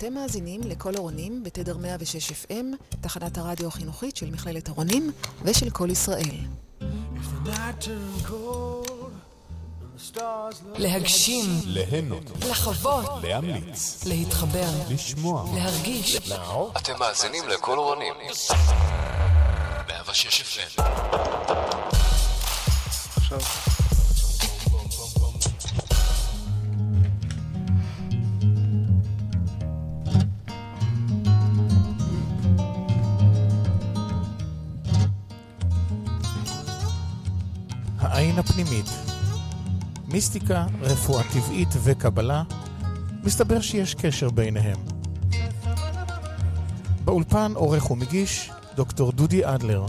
[0.00, 2.54] אתם מאזינים לכל אורונים בתדר 106 FM,
[3.00, 6.36] תחנת הרדיו החינוכית של מכללת אורונים ושל כל ישראל.
[10.78, 15.44] להגשים, ליהנות, לחוות, להמליץ, להתחבר, לשמוע.
[15.54, 16.30] להרגיש.
[16.76, 18.14] אתם מאזינים לכל אורנים.
[19.88, 20.82] 106 FM.
[23.30, 23.69] העין
[40.20, 42.42] מיסטיקה, רפואה טבעית וקבלה,
[43.24, 44.76] מסתבר שיש קשר ביניהם.
[47.04, 49.86] באולפן עורך ומגיש דוקטור דודי אדלר.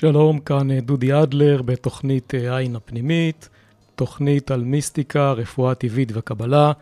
[0.00, 3.48] שלום, כאן אה, דודי אדלר בתוכנית אה, עין הפנימית,
[3.94, 6.72] תוכנית על מיסטיקה, רפואה טבעית וקבלה.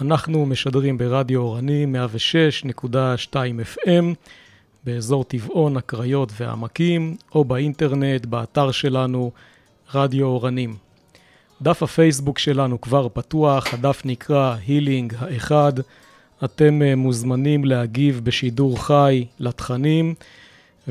[0.00, 1.86] אנחנו משדרים ברדיו אורני
[2.84, 3.34] 106.2
[3.76, 4.04] FM
[4.84, 9.30] באזור טבעון, הקריות והעמקים, או באינטרנט, באתר שלנו,
[9.94, 10.76] רדיו אורנים.
[11.62, 15.72] דף הפייסבוק שלנו כבר פתוח, הדף נקרא הילינג האחד.
[16.44, 20.14] אתם אה, מוזמנים להגיב בשידור חי לתכנים.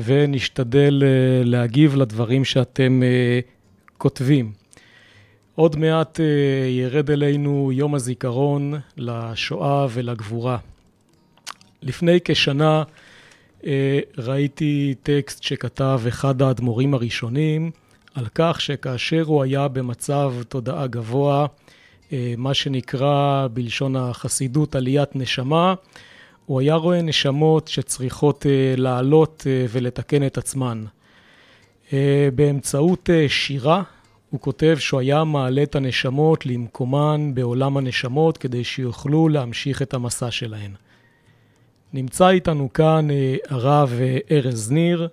[0.04, 3.40] ונשתדל אה, להגיב לדברים שאתם אה,
[3.98, 4.52] כותבים.
[5.54, 10.58] עוד מעט אה, ירד אלינו יום הזיכרון לשואה ולגבורה.
[11.82, 12.82] לפני כשנה
[14.18, 17.70] ראיתי טקסט שכתב אחד האדמו"רים הראשונים
[18.14, 21.46] על כך שכאשר הוא היה במצב תודעה גבוה,
[22.36, 25.74] מה שנקרא בלשון החסידות עליית נשמה,
[26.48, 30.84] הוא היה רואה נשמות שצריכות uh, לעלות uh, ולתקן את עצמן.
[31.88, 31.92] Uh,
[32.34, 33.82] באמצעות שירה,
[34.30, 40.30] הוא כותב שהוא היה מעלה את הנשמות למקומן בעולם הנשמות כדי שיוכלו להמשיך את המסע
[40.30, 40.74] שלהן.
[41.92, 43.08] נמצא איתנו כאן
[43.48, 43.92] הרב
[44.30, 45.08] ארז ניר.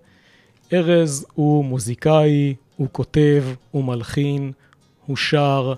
[0.73, 4.51] ארז הוא מוזיקאי, הוא כותב, הוא מלחין,
[5.05, 5.73] הוא שר.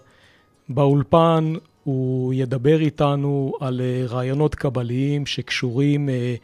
[0.70, 1.54] באולפן
[1.88, 6.36] הוא ידבר איתנו על אה, רעיונות קבליים שקשורים אה,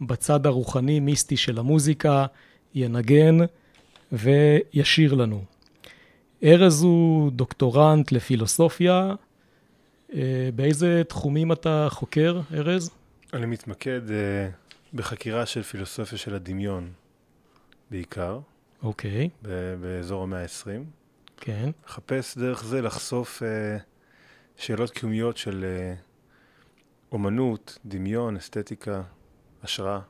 [0.00, 2.26] בצד הרוחני-מיסטי של המוזיקה,
[2.74, 3.36] ינגן
[4.12, 5.44] וישיר לנו.
[6.44, 9.14] ארז הוא דוקטורנט לפילוסופיה.
[10.14, 12.90] אה, באיזה תחומים אתה חוקר, ארז?
[13.32, 14.00] אני מתמקד
[14.94, 16.90] בחקירה של פילוסופיה של הדמיון
[17.90, 18.38] בעיקר.
[18.82, 19.28] אוקיי.
[19.80, 20.68] באזור המאה ה-20.
[21.36, 21.70] כן.
[21.86, 23.42] מחפש דרך זה לחשוף...
[24.58, 25.94] שאלות קיומיות של אה,
[27.12, 29.02] אומנות, דמיון, אסתטיקה,
[29.62, 30.00] השראה.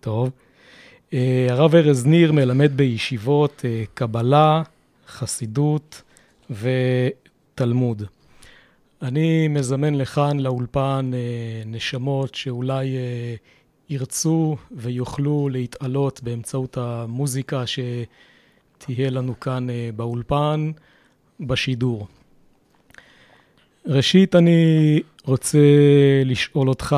[0.00, 0.30] טוב.
[1.12, 4.62] אה, הרב ארז ניר מלמד בישיבות אה, קבלה,
[5.06, 6.02] חסידות
[6.50, 8.02] ותלמוד.
[9.02, 11.10] אני מזמן לכאן לאולפן
[11.66, 12.96] נשמות שאולי
[13.88, 19.66] ירצו ויוכלו להתעלות באמצעות המוזיקה שתהיה לנו כאן
[19.96, 20.70] באולפן,
[21.40, 22.06] בשידור.
[23.86, 25.58] ראשית, אני רוצה
[26.24, 26.96] לשאול אותך,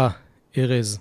[0.59, 0.99] ארז,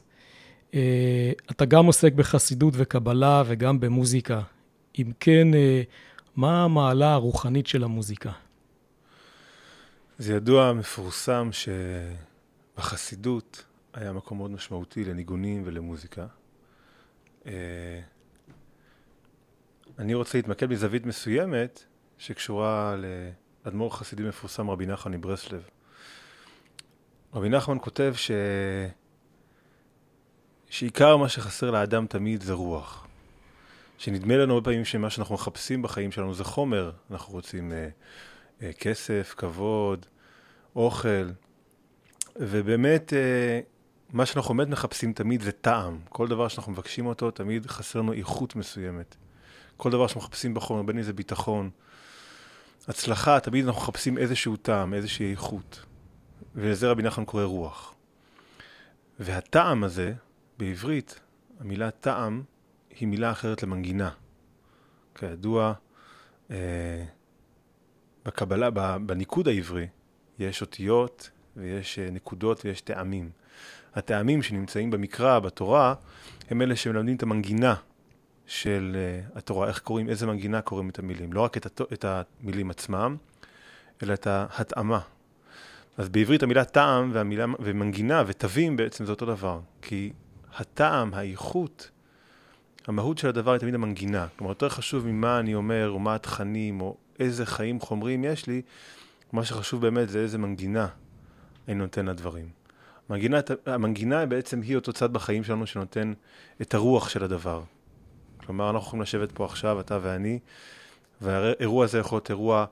[0.73, 4.41] אה, אתה גם עוסק בחסידות וקבלה וגם במוזיקה.
[4.99, 5.81] אם כן, אה,
[6.35, 8.31] מה המעלה הרוחנית של המוזיקה?
[10.17, 11.49] זה ידוע, מפורסם,
[12.75, 13.63] שבחסידות
[13.93, 16.27] היה מקום מאוד משמעותי לניגונים ולמוזיקה.
[17.45, 17.99] אה,
[19.99, 21.83] אני רוצה להתמקד בזווית מסוימת
[22.17, 22.95] שקשורה
[23.65, 25.69] לאדמו"ר חסידי מפורסם, רבי נחמן מברסלב.
[27.33, 28.31] רבי נחמן כותב ש...
[30.69, 33.07] שעיקר מה שחסר לאדם תמיד זה רוח.
[33.97, 36.91] שנדמה לנו הרבה פעמים שמה שאנחנו מחפשים בחיים שלנו זה חומר.
[37.11, 37.89] אנחנו רוצים אה,
[38.61, 40.05] אה, כסף, כבוד,
[40.75, 41.29] אוכל,
[42.35, 43.59] ובאמת אה,
[44.13, 45.99] מה שאנחנו באמת מחפשים תמיד זה טעם.
[46.09, 49.15] כל דבר שאנחנו מבקשים אותו, תמיד חסר לנו איכות מסוימת.
[49.77, 51.69] כל דבר שאנחנו מחפשים בחומר, בין אם זה ביטחון,
[52.87, 55.86] הצלחה, תמיד אנחנו מחפשים איזשהו טעם, איזושהי איכות.
[56.55, 57.93] ולזה רבי נחמן קורא רוח.
[59.19, 60.13] והטעם הזה,
[60.57, 61.19] בעברית,
[61.59, 62.43] המילה טעם
[62.99, 64.09] היא מילה אחרת למנגינה.
[65.15, 65.73] כידוע,
[66.51, 67.03] אה,
[68.25, 68.69] בקבלה,
[68.99, 69.87] בניקוד העברי,
[70.39, 73.29] יש אותיות ויש אה, נקודות ויש טעמים.
[73.95, 75.93] הטעמים שנמצאים במקרא, בתורה,
[76.49, 77.75] הם אלה שמלמדים את המנגינה
[78.45, 81.33] של uh, התורה, איך קוראים, איזה מנגינה קוראים את המילים.
[81.33, 81.81] לא רק את, הת...
[81.93, 83.17] את המילים עצמם,
[84.03, 84.99] אלא את ההתאמה.
[85.97, 89.59] אז בעברית המילה טעם והמילה, ומנגינה ותווים בעצם זה אותו דבר.
[89.81, 90.13] כי
[90.55, 91.91] הטעם, האיכות,
[92.87, 94.27] המהות של הדבר היא תמיד המנגינה.
[94.35, 98.61] כלומר, יותר חשוב ממה אני אומר, או מה התכנים, או איזה חיים חומריים יש לי,
[99.31, 100.87] מה שחשוב באמת זה איזה מנגינה
[101.67, 102.49] אני נותן לדברים.
[103.09, 106.13] המנגינה, המנגינה בעצם היא אותו צד בחיים שלנו שנותן
[106.61, 107.63] את הרוח של הדבר.
[108.37, 110.39] כלומר, אנחנו יכולים לשבת פה עכשיו, אתה ואני,
[111.21, 112.65] והאירוע הזה יכול להיות אירוע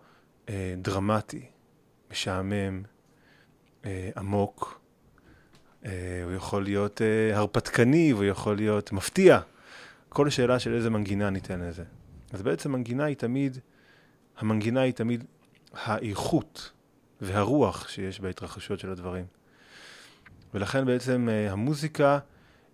[0.49, 1.45] אה, דרמטי,
[2.11, 2.83] משעמם,
[3.85, 4.79] אה, עמוק,
[5.85, 9.39] אה, הוא יכול להיות אה, הרפתקני, והוא יכול להיות מפתיע.
[10.09, 11.83] כל שאלה של איזה מנגינה ניתן לזה.
[12.33, 13.57] אז בעצם מנגינה היא תמיד,
[14.37, 15.23] המנגינה היא תמיד
[15.73, 16.71] האיכות
[17.21, 19.25] והרוח שיש בהתרחשויות של הדברים.
[20.53, 22.19] ולכן בעצם אה, המוזיקה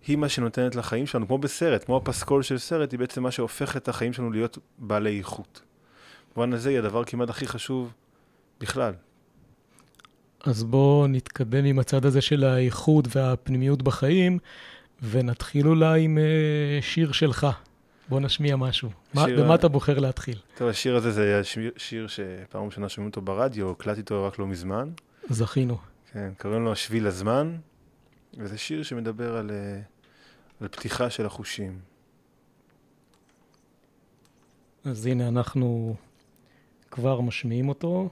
[0.06, 3.76] היא מה שנותנת לחיים שלנו, כמו בסרט, כמו הפסקול של סרט, היא בעצם מה שהופך
[3.76, 5.62] את החיים שלנו להיות בעלי איכות.
[6.34, 7.92] במובן הזה היא הדבר כמעט הכי חשוב
[8.60, 8.94] בכלל.
[10.44, 14.38] אז בואו נתקדם עם הצד הזה של האיכות והפנימיות בחיים,
[15.02, 17.46] ונתחיל אולי עם אה, שיר שלך.
[18.08, 18.90] בוא נשמיע משהו.
[19.14, 19.44] שיר...
[19.44, 20.38] במה אתה בוחר להתחיל?
[20.56, 24.46] טוב, השיר הזה זה שיר, שיר שפעם ראשונה שומעים אותו ברדיו, הקלטתי אותו רק לא
[24.46, 24.90] מזמן.
[25.28, 25.78] זכינו.
[26.12, 27.56] כן, קוראים לו שביל הזמן,
[28.38, 29.80] וזה שיר שמדבר על, אה,
[30.60, 31.78] על פתיחה של החושים.
[34.84, 35.96] אז הנה, אנחנו
[36.90, 38.08] כבר משמיעים אותו.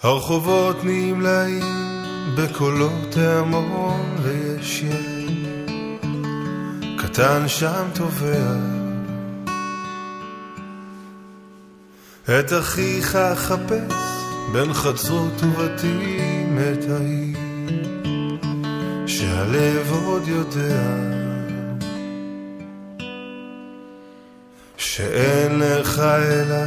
[0.00, 2.02] הרחובות נמלאים
[2.36, 5.42] בקולות ההמון ויש ילד
[6.98, 8.56] קטן שם טובע.
[12.24, 13.94] את אחיך חפש
[14.52, 17.38] בין חצרות ובתים את העיר
[19.06, 21.22] שהלב עוד יודע.
[24.76, 26.64] שאין לך אלא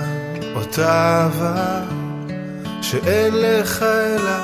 [0.56, 2.05] אותה אהבה
[2.90, 4.38] שאין לך אלא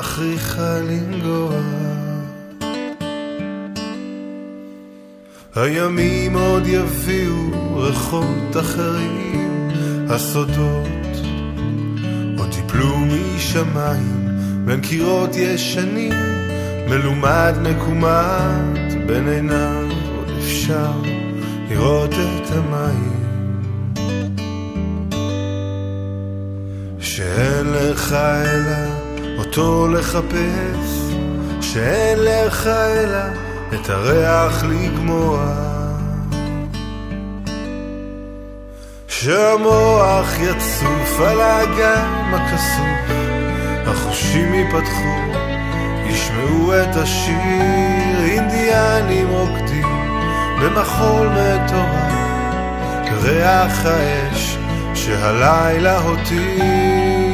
[0.00, 0.58] אחיך
[0.88, 1.52] לנגוע.
[5.54, 7.34] הימים עוד יביאו
[7.76, 9.70] ריחות אחרים
[10.08, 10.88] הסודות
[12.38, 14.28] עוד תיפלו משמיים
[14.64, 16.12] בין קירות ישנים
[16.88, 20.92] מלומד מקומט בין עיניו עוד אפשר
[21.70, 23.21] לראות את המים
[27.92, 28.76] לך אלא
[29.38, 31.12] אותו לחפש
[31.60, 33.18] שאין לך אלא
[33.74, 35.46] את הריח לגמוע.
[39.08, 43.16] שהמוח יצוף על האגם הכסוף
[43.86, 45.38] החושים ייפתחו
[46.06, 50.18] ישמעו את השיר אינדיאנים רוקדים
[50.62, 52.12] במחול מטורף
[53.08, 54.56] כריח האש
[54.94, 57.31] שהלילה הותיר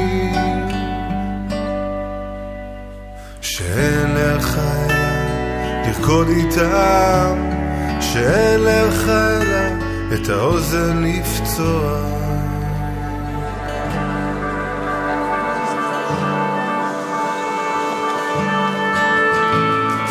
[6.08, 7.50] לרקוד איתם
[8.00, 9.84] שאין לך אלא
[10.14, 12.00] את האוזן לפצוע.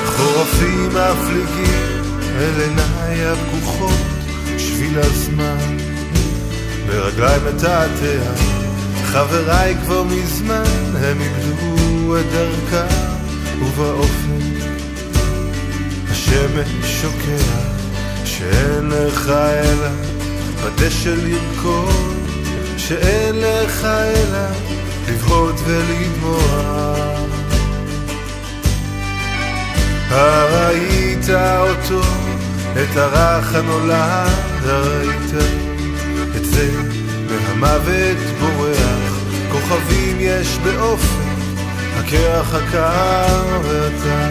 [0.05, 3.99] חורפים מפליגים אל עיניי הפקוחות
[4.57, 5.77] שביל הזמן.
[6.87, 8.33] ברגליי מתעתע
[9.03, 10.63] חבריי כבר מזמן
[10.95, 12.95] הם איבדו את דרכם
[13.61, 14.46] ובאופן
[16.27, 17.43] השמש שוקע
[18.25, 19.89] שאין לך אלא
[20.63, 22.15] בדשא לרקוד
[22.77, 24.47] שאין לך אלא
[25.07, 26.77] לבהות ולדמוע
[30.09, 31.29] הראית
[31.59, 32.01] אותו,
[32.73, 35.31] את הרך הנולד, הראית
[36.35, 36.71] את זה
[37.29, 39.19] מהמוות בורח,
[39.51, 41.23] כוכבים יש באופן,
[41.97, 44.29] הקרח הקר ואתה,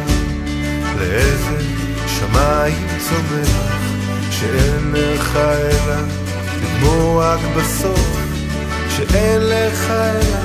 [0.99, 1.76] לאיזה
[2.19, 3.73] שמיים צומח,
[4.31, 5.97] שאין לך אלא
[6.63, 8.17] לגמור רק בסוף,
[8.97, 10.39] שאין לך אלא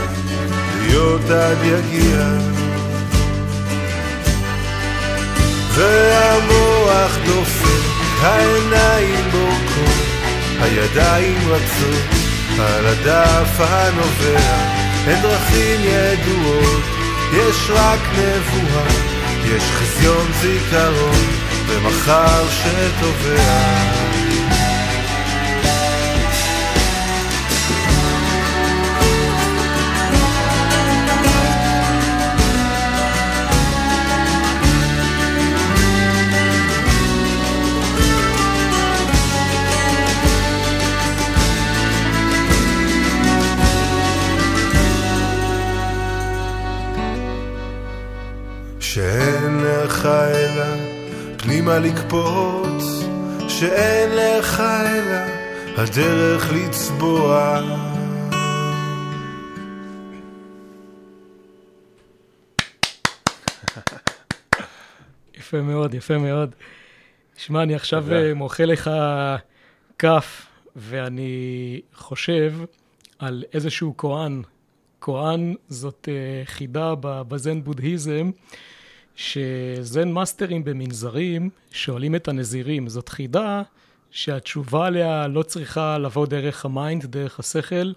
[0.82, 2.26] להיות עד יגיע.
[5.74, 7.84] והמוח דופק,
[8.22, 10.02] העיניים בורקות,
[10.62, 12.22] הידיים רצות
[12.60, 14.40] על הדף הנובע,
[15.08, 16.84] אין דרכים ידועות,
[17.34, 18.88] יש רק נבואה,
[19.46, 24.02] יש חזיון זיכרון, ומחר שטובע.
[48.80, 50.91] שאין לך אלא
[51.44, 52.84] פנימה לקפוץ,
[53.50, 55.18] שאין לך אלא
[55.78, 57.60] הדרך לצבוע.
[65.38, 66.56] יפה מאוד, יפה מאוד.
[67.38, 68.14] שמע, אני עכשיו.
[68.14, 68.92] אה, מוחא לך
[70.00, 70.46] כף,
[70.76, 72.54] ואני חושב
[73.20, 74.42] על איזשהו כהן.
[75.02, 78.32] קואן זאת אה, חידה בזן בודהיזם,
[79.22, 82.88] שזן מאסטרים במנזרים שואלים את הנזירים.
[82.88, 83.62] זאת חידה
[84.12, 87.92] שהתשובה עליה לא צריכה לבוא דרך ה mind, דרך השכל,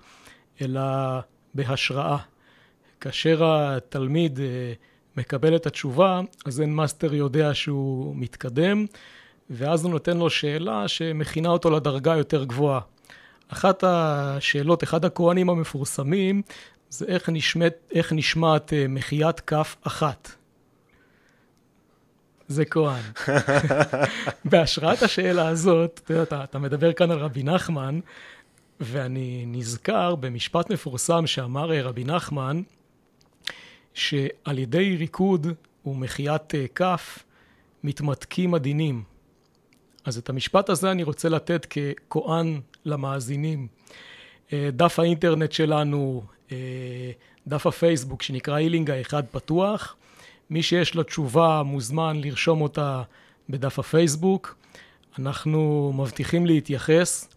[0.62, 0.80] אלא
[1.54, 2.18] בהשראה.
[3.00, 4.72] כאשר התלמיד אה,
[5.16, 6.20] מקבל את התשובה,
[6.60, 8.86] הזן מאסטר יודע שהוא מתקדם,
[9.50, 12.80] ואז הוא נותן לו שאלה שמכינה אותו לדרגה יותר גבוהה.
[13.48, 16.42] אחת השאלות, אחד הכהנים המפורסמים,
[16.90, 20.43] זה איך, נשמעת, איך נשמעת אה, מחיית כף אחת.
[22.48, 23.02] זה כהן.
[24.50, 28.00] בהשראת השאלה הזאת, אתה, אתה, אתה מדבר כאן על רבי נחמן,
[28.80, 32.62] ואני נזכר במשפט מפורסם שאמר אה, רבי נחמן,
[33.94, 35.46] שעל ידי ריקוד
[35.86, 37.18] ומחיית אה, כף
[37.84, 39.02] מתמתקים הדינים.
[40.04, 43.66] אז את המשפט הזה אני רוצה לתת ככהן למאזינים.
[44.52, 46.22] אה, דף האינטרנט שלנו,
[47.46, 49.96] דף הפייסבוק שנקרא הילינג האחד פתוח.
[50.54, 53.02] מי שיש לו תשובה מוזמן לרשום אותה
[53.48, 54.56] בדף הפייסבוק.
[55.18, 57.28] אנחנו מבטיחים להתייחס,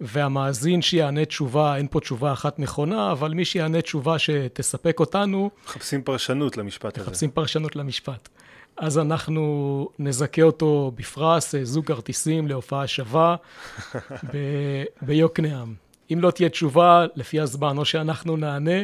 [0.00, 6.02] והמאזין שיענה תשובה, אין פה תשובה אחת נכונה, אבל מי שיענה תשובה שתספק אותנו, מחפשים
[6.02, 7.06] פרשנות למשפט הזה.
[7.06, 8.28] מחפשים פרשנות למשפט.
[8.76, 13.36] אז אנחנו נזכה אותו בפרס, אה, זוג כרטיסים להופעה שווה
[14.32, 15.74] ב- ביוקנעם.
[16.12, 18.80] אם לא תהיה תשובה, לפי הזמן, או שאנחנו נענה,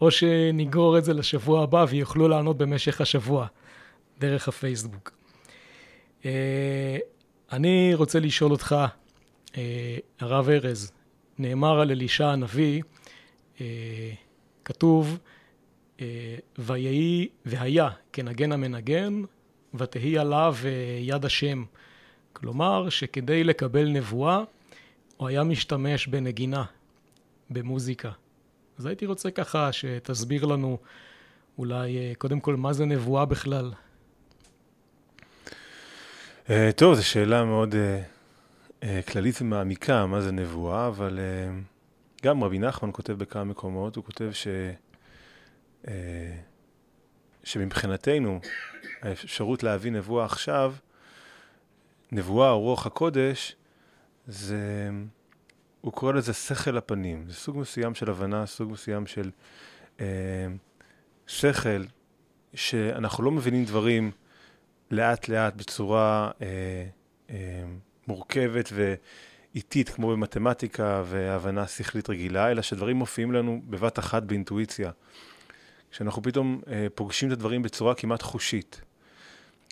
[0.00, 3.46] או שנגרור את זה לשבוע הבא ויוכלו לענות במשך השבוע,
[4.18, 5.12] דרך הפייסבוק.
[6.24, 6.98] אה,
[7.52, 8.76] אני רוצה לשאול אותך,
[9.56, 10.92] אה, הרב ארז,
[11.38, 12.82] נאמר על אלישע הנביא,
[13.60, 14.10] אה,
[14.64, 15.18] כתוב,
[16.58, 19.22] ויהי והיה כנגן המנגן,
[19.74, 20.54] ותהי עליו
[21.00, 21.64] יד השם.
[22.32, 24.42] כלומר, שכדי לקבל נבואה,
[25.16, 26.64] הוא היה משתמש בנגינה,
[27.50, 28.10] במוזיקה.
[28.78, 30.78] אז הייתי רוצה ככה שתסביר לנו
[31.58, 33.72] אולי אה, קודם כל מה זה נבואה בכלל.
[36.50, 37.74] אה, טוב, זו שאלה מאוד
[38.82, 41.18] אה, כללית ומעמיקה, מה זה נבואה, אבל
[42.22, 44.48] גם רבי נחמן כותב בכמה מקומות, הוא כותב ש...
[47.44, 48.40] שמבחינתנו,
[49.02, 50.74] האפשרות להביא נבואה עכשיו,
[52.12, 53.56] נבואה או רוח הקודש,
[54.26, 54.90] זה,
[55.80, 57.24] הוא קורא לזה שכל הפנים.
[57.28, 59.30] זה סוג מסוים של הבנה, סוג מסוים של
[60.00, 60.06] אה,
[61.26, 61.84] שכל,
[62.54, 64.10] שאנחנו לא מבינים דברים
[64.90, 66.46] לאט לאט בצורה אה,
[67.30, 67.64] אה,
[68.06, 74.90] מורכבת ואיטית, כמו במתמטיקה והבנה שכלית רגילה, אלא שדברים מופיעים לנו בבת אחת באינטואיציה.
[75.90, 78.80] כשאנחנו פתאום אה, פוגשים את הדברים בצורה כמעט חושית.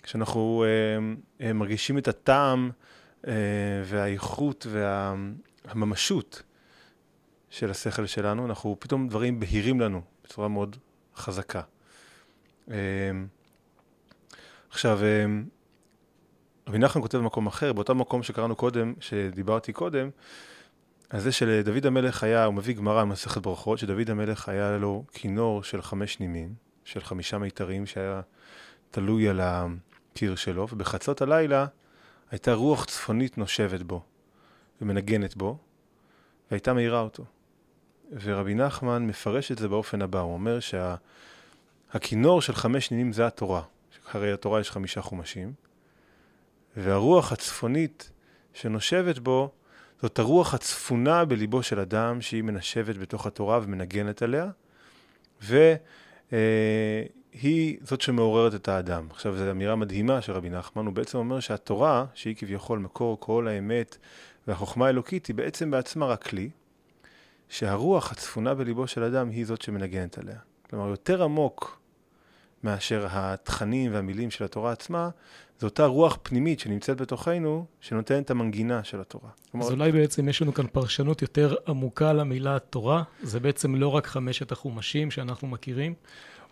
[0.03, 2.71] כשאנחנו אה, אה, מרגישים את הטעם
[3.27, 3.33] אה,
[3.85, 4.67] והאיכות
[5.67, 6.43] והממשות
[7.49, 10.77] של השכל שלנו, אנחנו פתאום דברים בהירים לנו בצורה מאוד
[11.15, 11.61] חזקה.
[12.71, 12.75] אה,
[14.69, 15.25] עכשיו, אה,
[16.67, 20.09] רבי נחמן כותב במקום אחר, באותו מקום שקראנו קודם, שדיברתי קודם,
[21.09, 25.63] על זה שלדוד המלך היה, הוא מביא גמרא במסכת ברכות, שדוד המלך היה לו כינור
[25.63, 28.21] של חמש נימים, של חמישה מיתרים שהיה
[28.91, 31.65] תלוי על הקיר שלו, ובחצות הלילה
[32.31, 34.03] הייתה רוח צפונית נושבת בו
[34.81, 35.57] ומנגנת בו,
[36.51, 37.25] והייתה מאירה אותו.
[38.21, 43.61] ורבי נחמן מפרש את זה באופן הבא, הוא אומר שהכינור של חמש נימים זה התורה,
[44.11, 45.53] הרי התורה יש חמישה חומשים,
[46.77, 48.11] והרוח הצפונית
[48.53, 49.51] שנושבת בו
[50.01, 54.49] זאת הרוח הצפונה בליבו של אדם שהיא מנשבת בתוך התורה ומנגנת עליה,
[55.41, 55.77] והיא
[57.41, 59.07] היא זאת שמעוררת את האדם.
[59.09, 63.47] עכשיו, זו אמירה מדהימה של רבי נחמן, הוא בעצם אומר שהתורה, שהיא כביכול מקור כל
[63.47, 63.97] האמת
[64.47, 66.49] והחוכמה האלוקית, היא בעצם בעצמה רק כלי,
[67.49, 70.37] שהרוח הצפונה בליבו של אדם היא זאת שמנגנת עליה.
[70.69, 71.79] כלומר, יותר עמוק
[72.63, 75.09] מאשר התכנים והמילים של התורה עצמה,
[75.59, 79.29] זו אותה רוח פנימית שנמצאת בתוכנו, שנותנת את המנגינה של התורה.
[79.51, 83.03] כלומר, אז אולי בעצם יש לנו כאן פרשנות יותר עמוקה למילה תורה.
[83.23, 85.93] זה בעצם לא רק חמשת החומשים שאנחנו מכירים.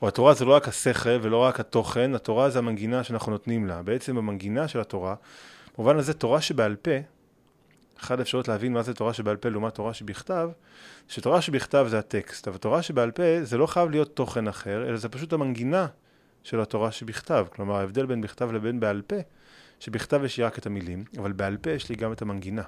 [0.02, 3.82] או התורה זה לא רק השכל ולא רק התוכן, התורה זה המנגינה שאנחנו נותנים לה.
[3.82, 5.16] בעצם המנגינה של התורה,
[5.78, 6.92] במובן הזה תורה שבעל פה,
[8.00, 10.50] אחת האפשרויות להבין מה זה תורה שבעל פה לעומת תורה שבכתב,
[11.08, 14.98] שתורה שבכתב זה הטקסט, אבל תורה שבעל פה זה לא חייב להיות תוכן אחר, אלא
[14.98, 15.88] זה פשוט המנגינה
[16.44, 17.46] של התורה שבכתב.
[17.50, 19.16] כלומר, ההבדל בין בכתב לבין בעל פה,
[19.80, 22.64] שבכתב יש לי רק את המילים, אבל בעל פה יש לי גם את המנגינה.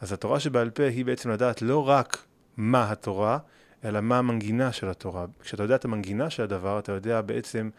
[0.00, 2.24] אז התורה שבעל פה היא בעצם לדעת לא רק
[2.56, 3.38] מה התורה,
[3.84, 5.26] אלא מה המנגינה של התורה.
[5.40, 7.70] כשאתה יודע את המנגינה של הדבר, אתה יודע בעצם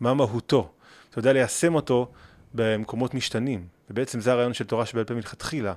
[0.00, 0.72] מה מהותו.
[1.10, 2.12] אתה יודע ליישם אותו
[2.54, 3.66] במקומות משתנים.
[3.90, 5.74] ובעצם זה הרעיון של תורה שבעל פה מלכתחילה.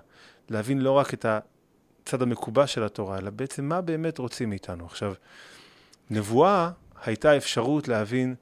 [0.50, 4.86] להבין לא רק את הצד המקובע של התורה, אלא בעצם מה באמת רוצים מאיתנו.
[4.86, 5.14] עכשיו,
[6.10, 6.70] נבואה
[7.06, 8.36] הייתה אפשרות להבין,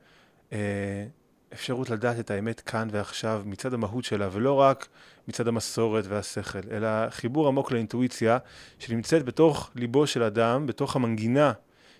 [0.53, 1.05] אה,
[1.53, 4.87] אפשרות לדעת את האמת כאן ועכשיו מצד המהות שלה, ולא רק
[5.27, 8.37] מצד המסורת והשכל, אלא חיבור עמוק לאינטואיציה
[8.79, 11.53] שנמצאת בתוך ליבו של אדם, בתוך המנגינה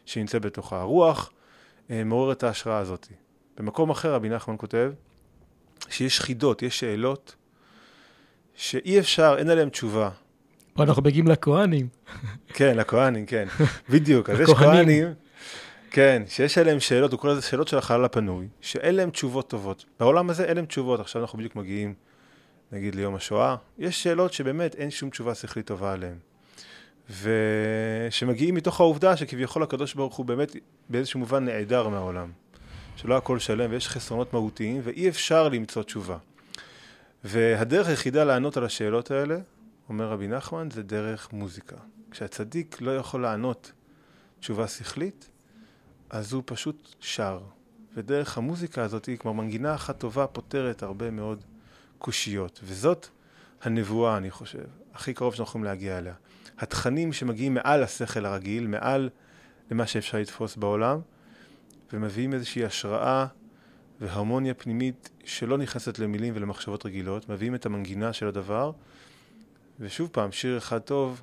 [0.06, 0.80] שנמצאת בתוכה.
[0.80, 1.32] הרוח
[1.89, 3.08] אה, מעוררת ההשראה הזאת.
[3.58, 4.92] במקום אחר רבי נחמן כותב
[5.89, 7.36] שיש חידות, יש שאלות
[8.56, 10.10] שאי אפשר, אין עליהן תשובה.
[10.74, 11.88] פה אנחנו מגיעים לכהנים.
[12.48, 13.48] כן, לכהנים, כן.
[13.89, 14.30] בדיוק.
[14.30, 14.50] אז יש.
[14.50, 15.13] כהנים,
[15.92, 19.86] כן, שיש עליהם שאלות, הוא קורא לזה שאלות של החלל הפנוי, שאין להם תשובות טובות.
[20.00, 21.00] בעולם הזה אין להם תשובות.
[21.00, 21.94] עכשיו אנחנו בדיוק מגיעים,
[22.72, 23.56] נגיד, ליום השואה.
[23.77, 26.18] יש שאלות שבאמת אין שום תשובה שכלית טובה עליהן.
[27.22, 30.56] ושמגיעים מתוך העובדה שכביכול הקדוש ברוך הוא באמת
[30.89, 32.32] באיזשהו מובן נעדר מהעולם.
[32.96, 36.18] שלא הכל שלם ויש חסרונות מהותיים ואי אפשר למצוא תשובה.
[37.24, 39.38] והדרך היחידה לענות על השאלות האלה,
[39.90, 41.75] אומר רבי נחמן, זה דרך מוזיקה.
[42.12, 43.72] כשהצדיק לא יכול לענות
[44.39, 45.30] תשובה שכלית,
[46.10, 47.39] אז הוא פשוט שר.
[47.96, 51.43] ודרך המוזיקה הזאת, כמו מנגינה אחת טובה, פותרת הרבה מאוד
[51.98, 52.60] קושיות.
[52.63, 53.08] וזאת
[53.62, 56.13] הנבואה, אני חושב, הכי קרוב שאנחנו יכולים להגיע אליה.
[56.58, 59.10] התכנים שמגיעים מעל השכל הרגיל, מעל
[59.72, 61.00] למה שאפשר לתפוס בעולם,
[61.93, 63.26] ומביאים איזושהי השראה
[64.02, 68.71] והרמוניה פנימית שלא נכנסת למילים ולמחשבות רגילות, מביאים את המנגינה של הדבר,
[69.80, 71.21] ושוב פעם, שיר אחד טוב,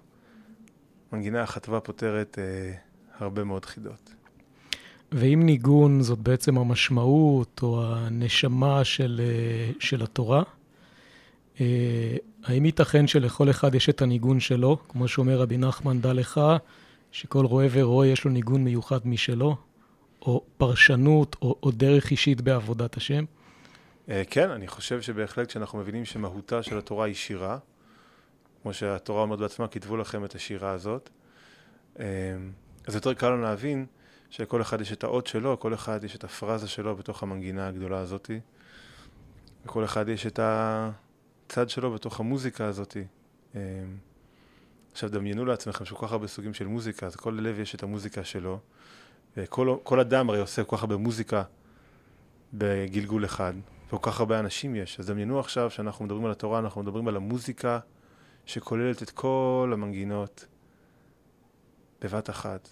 [1.12, 2.72] מנגינה אחת טובה פותרת אה,
[3.18, 4.14] הרבה מאוד חידות.
[5.12, 10.42] ואם ניגון זאת בעצם המשמעות או הנשמה של, אה, של התורה,
[11.60, 14.78] אה, האם ייתכן שלכל אחד יש את הניגון שלו?
[14.88, 16.40] כמו שאומר רבי נחמן, דע לך
[17.12, 19.56] שכל רואה ורואה יש לו ניגון מיוחד משלו,
[20.26, 23.24] או פרשנות או, או דרך אישית בעבודת השם?
[24.08, 27.58] אה, כן, אני חושב שבהחלט כשאנחנו מבינים שמהותה של התורה היא שירה,
[28.62, 31.10] כמו שהתורה אומרת בעצמה, כתבו לכם את השירה הזאת,
[32.00, 32.04] אה,
[32.86, 33.86] אז יותר קל לנו להבין
[34.30, 37.98] שלכל אחד יש את האות שלו, כל אחד יש את הפרזה שלו בתוך המנגינה הגדולה
[37.98, 38.30] הזאת,
[39.66, 42.96] וכל אחד יש את הצד שלו בתוך המוזיקה הזאת.
[43.54, 43.60] אה,
[44.92, 48.24] עכשיו דמיינו לעצמכם שכל כך הרבה סוגים של מוזיקה, אז כל לב יש את המוזיקה
[48.24, 48.60] שלו,
[49.36, 51.42] וכל כל אדם הרי עושה כל כך הרבה מוזיקה
[52.54, 53.52] בגלגול אחד,
[53.86, 55.00] וכל כך הרבה אנשים יש.
[55.00, 57.78] אז דמיינו עכשיו שאנחנו מדברים על התורה, אנחנו מדברים על המוזיקה
[58.46, 60.46] שכוללת את כל המנגינות
[62.00, 62.68] בבת אחת,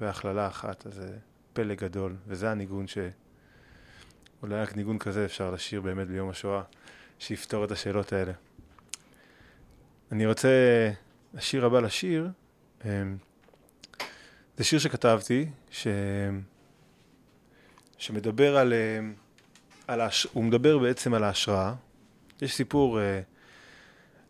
[0.00, 1.16] בהכללה אחת, אז זה
[1.52, 2.98] פלא גדול, וזה הניגון ש...
[4.42, 6.62] אולי רק ניגון כזה אפשר לשיר באמת ביום השואה,
[7.18, 8.32] שיפתור את השאלות האלה.
[10.12, 10.48] אני רוצה,
[11.34, 12.30] השיר הבא לשיר,
[12.84, 13.16] אמ,
[14.56, 15.86] זה שיר שכתבתי, ש...
[17.98, 19.14] שמדבר על, אמ,
[19.88, 20.26] על הש...
[20.32, 21.74] הוא מדבר בעצם על ההשראה.
[22.42, 23.20] יש סיפור, אה,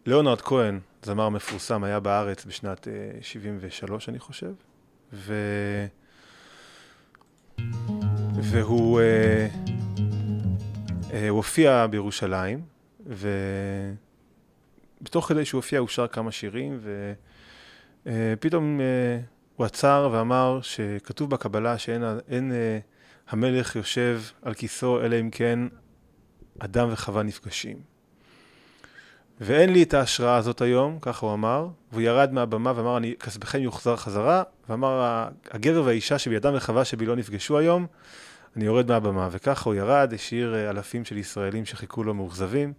[0.07, 2.89] ליאונרד כהן, זמר מפורסם, היה בארץ בשנת
[3.21, 4.53] 73, אני חושב,
[5.13, 5.35] ו...
[8.43, 9.49] והוא אה,
[11.13, 12.63] אה, הוא הופיע בירושלים,
[13.07, 13.99] ובתוך
[15.29, 16.81] כדי שהוא הופיע הוא שר כמה שירים,
[18.07, 18.81] ופתאום
[19.57, 22.53] הוא עצר ואמר שכתוב בקבלה שאין אין,
[23.29, 25.59] המלך יושב על כיסאו, אלא אם כן
[26.59, 27.77] אדם וחווה נפגשים.
[29.41, 33.61] ואין לי את ההשראה הזאת היום, ככה הוא אמר, והוא ירד מהבמה ואמר, אני, כספכם
[33.61, 37.87] יוחזר חזרה, ואמר, הגבר והאישה שבידם וחווה שבי לא נפגשו היום,
[38.57, 39.29] אני יורד מהבמה.
[39.31, 42.73] וככה הוא ירד, השאיר אלפים של ישראלים שחיכו לו מאוכזבים,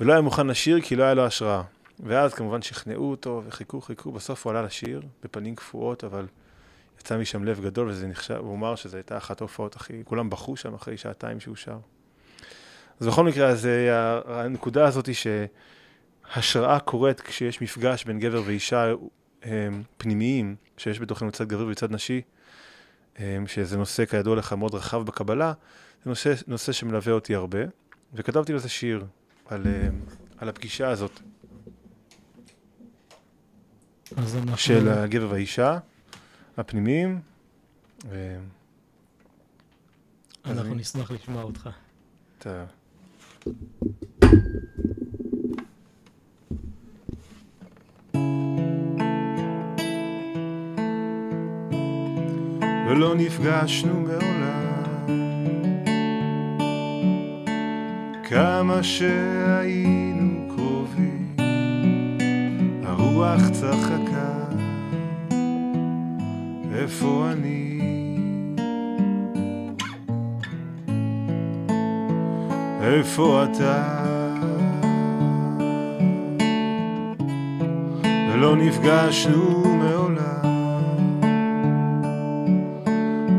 [0.00, 1.62] ולא היה מוכן לשיר כי לא היה לו השראה.
[2.00, 6.26] ואז כמובן שכנעו אותו, וחיכו, חיכו, בסוף הוא עלה לשיר, בפנים קפואות, אבל
[7.00, 10.56] יצא משם לב גדול, וזה נחשב, הוא אמר שזו הייתה אחת ההופעות הכי, כולם בכו
[10.56, 11.78] שם אחרי שעתיים שהוא שר.
[13.00, 15.14] אז בכל מקרה, אז אה, הנקודה הזאת היא
[16.34, 18.92] שהשראה קורית כשיש מפגש בין גבר ואישה
[19.44, 22.22] אה, פנימיים, שיש בתוכנו צד גברי וצד נשי,
[23.20, 25.52] אה, שזה נושא כידוע לך מאוד רחב בקבלה,
[26.04, 27.58] זה נושא, נושא שמלווה אותי הרבה,
[28.14, 29.04] וכתבתי לזה שיר
[29.46, 29.66] על,
[30.38, 31.20] על הפגישה הזאת
[34.18, 34.56] אנחנו...
[34.56, 35.78] של הגבר והאישה,
[36.56, 37.20] הפנימיים.
[38.08, 38.36] ו...
[40.44, 41.68] אנחנו אני- נשמח לשמוע אותך.
[52.88, 55.04] ולא נפגשנו מעולם
[58.30, 60.13] כמה שהיינו
[63.04, 64.32] הרוח צחקה.
[66.74, 67.80] איפה אני?
[72.80, 74.04] איפה אתה?
[78.32, 80.84] ולא נפגשנו מעולם.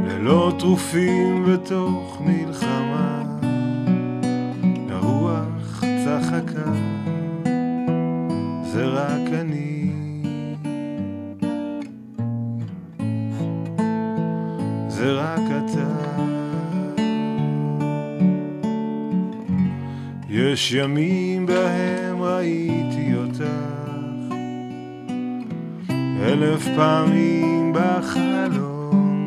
[0.08, 3.23] ללא טרופים בתוך מלחמה.
[4.89, 6.71] הרוח צחקה
[8.76, 9.92] זה רק אני.
[14.88, 15.90] זה רק אתה.
[20.30, 23.44] יש ימים בהם ראיתי אותך.
[26.24, 29.26] אלף פעמים בחלום.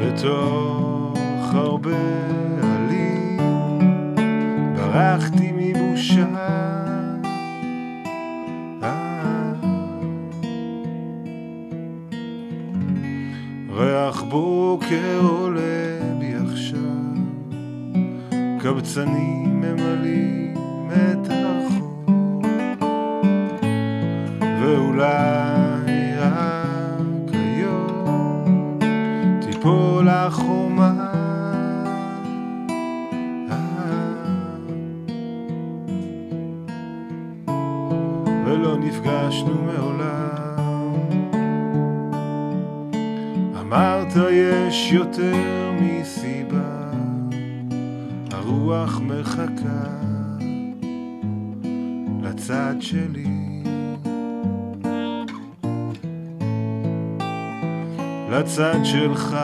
[0.00, 1.96] בתוך הרבה
[2.62, 3.38] עלים.
[4.76, 5.49] ברחתי
[14.90, 16.80] בוקר עולה בי עכשיו.
[18.60, 20.49] קבצנים ממלאים
[58.50, 59.36] לצד שלך.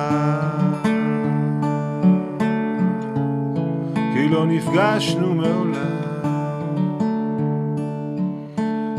[4.14, 5.97] כי לא נפגשנו מעולם.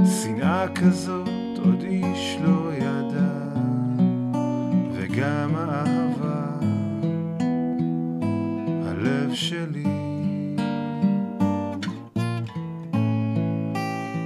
[0.06, 1.30] שנאה כזאת
[1.66, 3.34] עוד איש לא ידע
[4.94, 6.46] וגם האהבה
[8.86, 9.84] הלב שלי.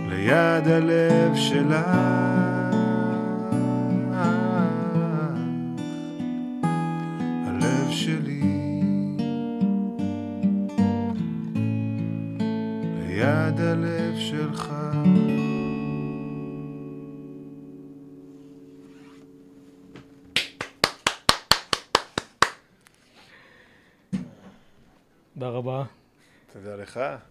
[0.10, 2.41] ליד הלב שלה
[26.94, 27.22] תודה לך.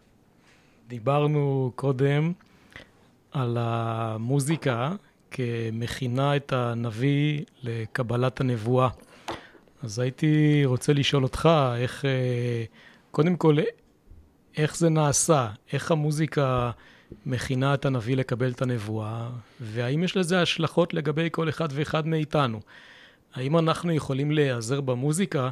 [0.88, 2.32] דיברנו קודם
[3.32, 4.92] על המוזיקה
[5.30, 8.88] כמכינה את הנביא לקבלת הנבואה.
[9.82, 12.64] אז הייתי רוצה לשאול אותך, איך, אה,
[13.10, 13.56] קודם כל,
[14.56, 15.48] איך זה נעשה?
[15.72, 16.70] איך המוזיקה
[17.26, 19.30] מכינה את הנביא לקבל את הנבואה?
[19.60, 22.60] והאם יש לזה השלכות לגבי כל אחד ואחד מאיתנו?
[23.34, 25.50] האם אנחנו יכולים להיעזר במוזיקה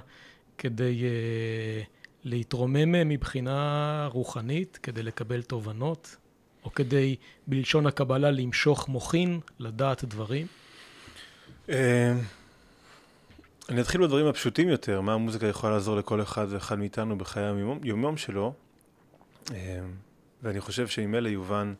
[0.58, 6.16] כדי uh, להתרומם מבחינה רוחנית, כדי לקבל תובנות,
[6.64, 10.46] או כדי, בלשון הקבלה, למשוך מוחין, לדעת דברים?
[11.68, 12.12] אה,
[13.68, 18.16] אני אתחיל בדברים הפשוטים יותר, מה המוזיקה יכולה לעזור לכל אחד ואחד מאיתנו בחיי היום-יום
[18.16, 18.52] שלו,
[19.54, 19.80] אה,
[20.42, 21.74] ואני חושב שעם אלה יובן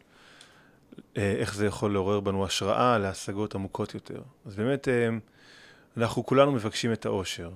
[1.16, 4.22] אה, איך זה יכול לעורר בנו השראה להשגות עמוקות יותר.
[4.46, 4.88] אז באמת,
[5.96, 7.50] אנחנו כולנו מבקשים את האושר,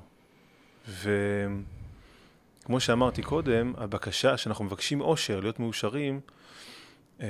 [2.63, 6.21] וכמו שאמרתי קודם, הבקשה שאנחנו מבקשים אושר, להיות מאושרים,
[7.21, 7.27] אה,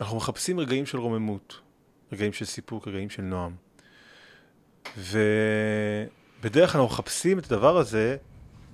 [0.00, 1.60] אנחנו מחפשים רגעים של רוממות,
[2.12, 3.54] רגעים של סיפוק, רגעים של נועם.
[4.96, 8.16] ובדרך כלל אנחנו מחפשים את הדבר הזה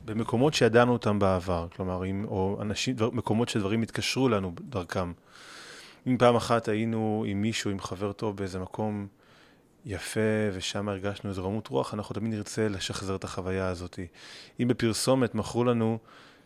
[0.04, 5.12] במקומות שידענו אותם בעבר, כלומר, אם, או אנשים, דבר, מקומות שדברים התקשרו לנו דרכם.
[6.06, 9.06] אם פעם אחת היינו עם מישהו, עם חבר טוב באיזה מקום
[9.86, 10.20] יפה,
[10.52, 13.98] ושם הרגשנו איזו רמות רוח, אנחנו תמיד נרצה לשחזר את החוויה הזאת.
[14.60, 15.98] אם בפרסומת מכרו לנו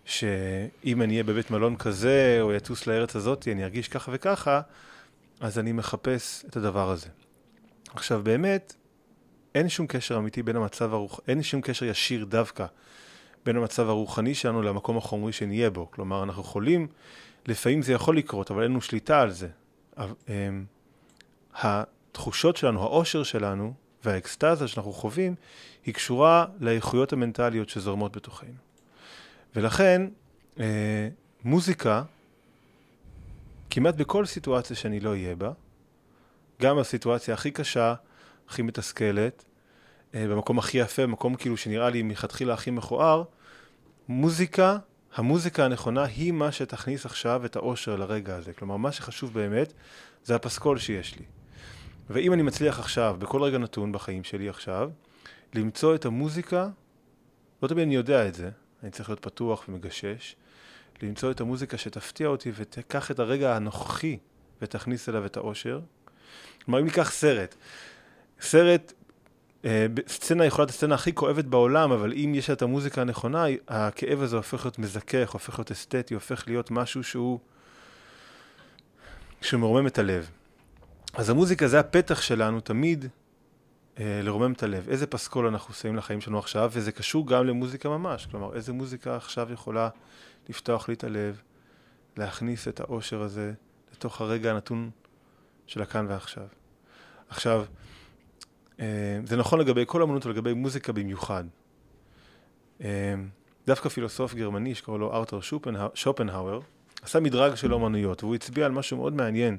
[0.05, 4.61] שאם אני אהיה בבית מלון כזה, או יטוס לארץ הזאת, אני ארגיש ככה וככה,
[5.41, 7.09] אז אני מחפש את הדבר הזה.
[7.95, 8.75] עכשיו, באמת,
[9.55, 11.21] אין שום קשר אמיתי בין המצב הרוח...
[11.29, 12.67] אין שום קשר ישיר דווקא
[13.45, 15.91] בין המצב הרוחני שלנו למקום החומרי שנהיה בו.
[15.91, 16.87] כלומר, אנחנו יכולים,
[17.47, 19.49] לפעמים זה יכול לקרות, אבל אין לנו שליטה על זה.
[22.19, 25.35] התחושות שלנו, העושר שלנו והאקסטזה שאנחנו חווים,
[25.87, 28.59] היא קשורה לאיכויות המנטליות שזורמות בתוכנו.
[29.57, 30.03] ולכן,
[30.61, 31.09] אה,
[31.45, 32.03] מוזיקה,
[33.71, 35.51] כמעט בכל סיטואציה שאני לא אהיה בה,
[36.63, 37.95] גם בסיטואציה הכי קשה,
[38.49, 39.45] הכי מתסכלת,
[40.15, 43.23] אה, במקום הכי יפה, במקום כאילו שנראה לי מלכתחילה הכי מכוער,
[44.09, 44.79] מוזיקה,
[45.15, 48.53] המוזיקה הנכונה היא מה שתכניס עכשיו את האושר לרגע הזה.
[48.53, 49.73] כלומר, מה שחשוב באמת
[50.25, 51.38] זה הפסקול שיש לי.
[52.11, 54.91] ואם אני מצליח עכשיו, בכל רגע נתון בחיים שלי עכשיו,
[55.55, 56.69] למצוא את המוזיקה,
[57.63, 58.51] לא תמיד אני יודע את זה,
[58.83, 60.37] אני צריך להיות פתוח ומגשש,
[61.03, 64.19] למצוא את המוזיקה שתפתיע אותי ותיקח את הרגע הנוכחי
[64.63, 65.81] ותכניס אליו את האושר.
[66.65, 67.55] כלומר, אם ניקח סרט,
[68.41, 68.93] סרט,
[69.65, 74.23] אה, סצנה יכולה להיות הסצנה הכי כואבת בעולם, אבל אם יש את המוזיקה הנכונה, הכאב
[74.23, 77.39] הזה הופך להיות מזכך, הופך להיות אסתטי, הופך להיות משהו שהוא,
[79.41, 80.31] שמרומם את הלב.
[81.19, 83.07] אז המוזיקה זה הפתח שלנו תמיד
[83.99, 84.89] אה, לרומם את הלב.
[84.89, 88.27] איזה פסקול אנחנו שמים לחיים שלנו עכשיו, וזה קשור גם למוזיקה ממש.
[88.27, 89.89] כלומר, איזה מוזיקה עכשיו יכולה
[90.49, 91.43] לפתוח לי את הלב,
[92.17, 93.53] להכניס את האושר הזה
[93.93, 94.91] לתוך הרגע הנתון
[95.67, 96.47] של הכאן ועכשיו.
[97.29, 97.65] עכשיו,
[98.81, 101.45] אה, זה נכון לגבי כל אמנות ולגבי מוזיקה במיוחד.
[102.85, 103.15] אה,
[103.67, 105.41] דווקא פילוסוף גרמני שקורא לו ארתר
[105.95, 106.61] שופנהאואר,
[107.03, 109.57] עשה מדרג של אומנויות, והוא הצביע על משהו מאוד מעניין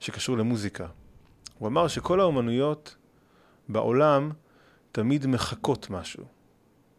[0.00, 0.86] שקשור למוזיקה.
[1.58, 2.96] הוא אמר שכל האומנויות
[3.68, 4.30] בעולם
[4.92, 6.24] תמיד מחקות משהו.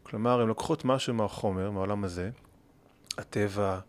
[0.03, 2.29] כלומר, הן לוקחות משהו מהחומר, מהעולם הזה,
[3.17, 3.79] הטבע,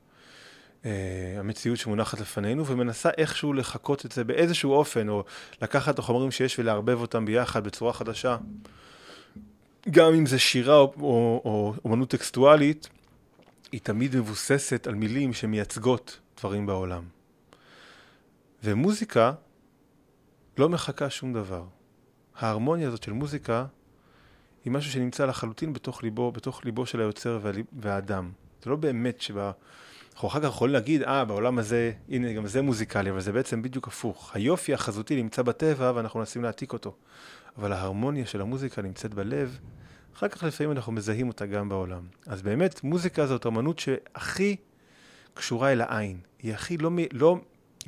[0.84, 0.90] אה,
[1.38, 5.24] המציאות שמונחת לפנינו, ומנסה איכשהו לחקות את זה באיזשהו אופן, או
[5.62, 8.36] לקחת את החומרים שיש ולערבב אותם ביחד בצורה חדשה.
[9.90, 12.88] גם אם זה שירה או, או, או אומנות טקסטואלית,
[13.72, 17.17] היא תמיד מבוססת על מילים שמייצגות דברים בעולם.
[18.64, 19.32] ומוזיקה
[20.58, 21.64] לא מחכה שום דבר.
[22.36, 23.66] ההרמוניה הזאת של מוזיקה
[24.64, 27.40] היא משהו שנמצא לחלוטין בתוך ליבו, בתוך ליבו של היוצר
[27.72, 28.30] והאדם.
[28.62, 29.52] זה לא באמת שבה...
[30.12, 33.62] אנחנו אחר כך יכולים להגיד, אה, בעולם הזה, הנה, גם זה מוזיקלי, אבל זה בעצם
[33.62, 34.30] בדיוק הפוך.
[34.34, 36.94] היופי החזותי נמצא בטבע ואנחנו מנסים להעתיק אותו.
[37.58, 39.58] אבל ההרמוניה של המוזיקה נמצאת בלב,
[40.14, 42.02] אחר כך לפעמים אנחנו מזהים אותה גם בעולם.
[42.26, 44.56] אז באמת, מוזיקה זאת אמנות שהכי
[45.34, 46.20] קשורה אל העין.
[46.42, 46.90] היא הכי לא...
[47.12, 47.38] לא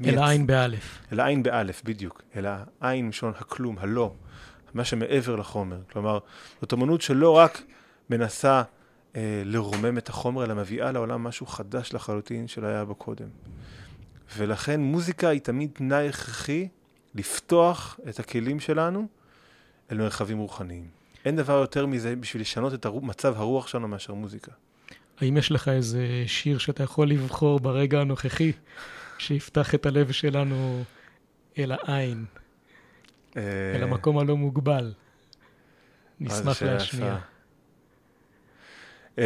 [0.04, 0.98] אל העין באלף.
[1.12, 2.22] אל העין באלף, בדיוק.
[2.36, 2.46] אל
[2.80, 4.12] העין משון הכלום, הלא.
[4.74, 5.78] מה שמעבר לחומר.
[5.92, 6.18] כלומר,
[6.60, 7.62] זאת אמנות שלא רק
[8.10, 8.62] מנסה
[9.16, 13.28] אה, לרומם את החומר, אלא מביאה לעולם משהו חדש לחלוטין שלא היה בו קודם.
[14.36, 16.68] ולכן מוזיקה היא תמיד תנאי הכרחי
[17.14, 19.06] לפתוח את הכלים שלנו
[19.92, 20.84] אל מרחבים רוחניים.
[21.24, 23.00] אין דבר יותר מזה בשביל לשנות את הרו...
[23.00, 24.52] מצב הרוח שלנו מאשר מוזיקה.
[25.20, 28.52] האם יש לך איזה שיר שאתה יכול לבחור ברגע הנוכחי,
[29.20, 30.84] שיפתח את הלב שלנו
[31.58, 32.24] אל העין?
[33.36, 33.42] אה,
[33.74, 34.92] אל המקום הלא מוגבל.
[36.20, 37.18] נשמח להשמיע.
[39.18, 39.24] אמ,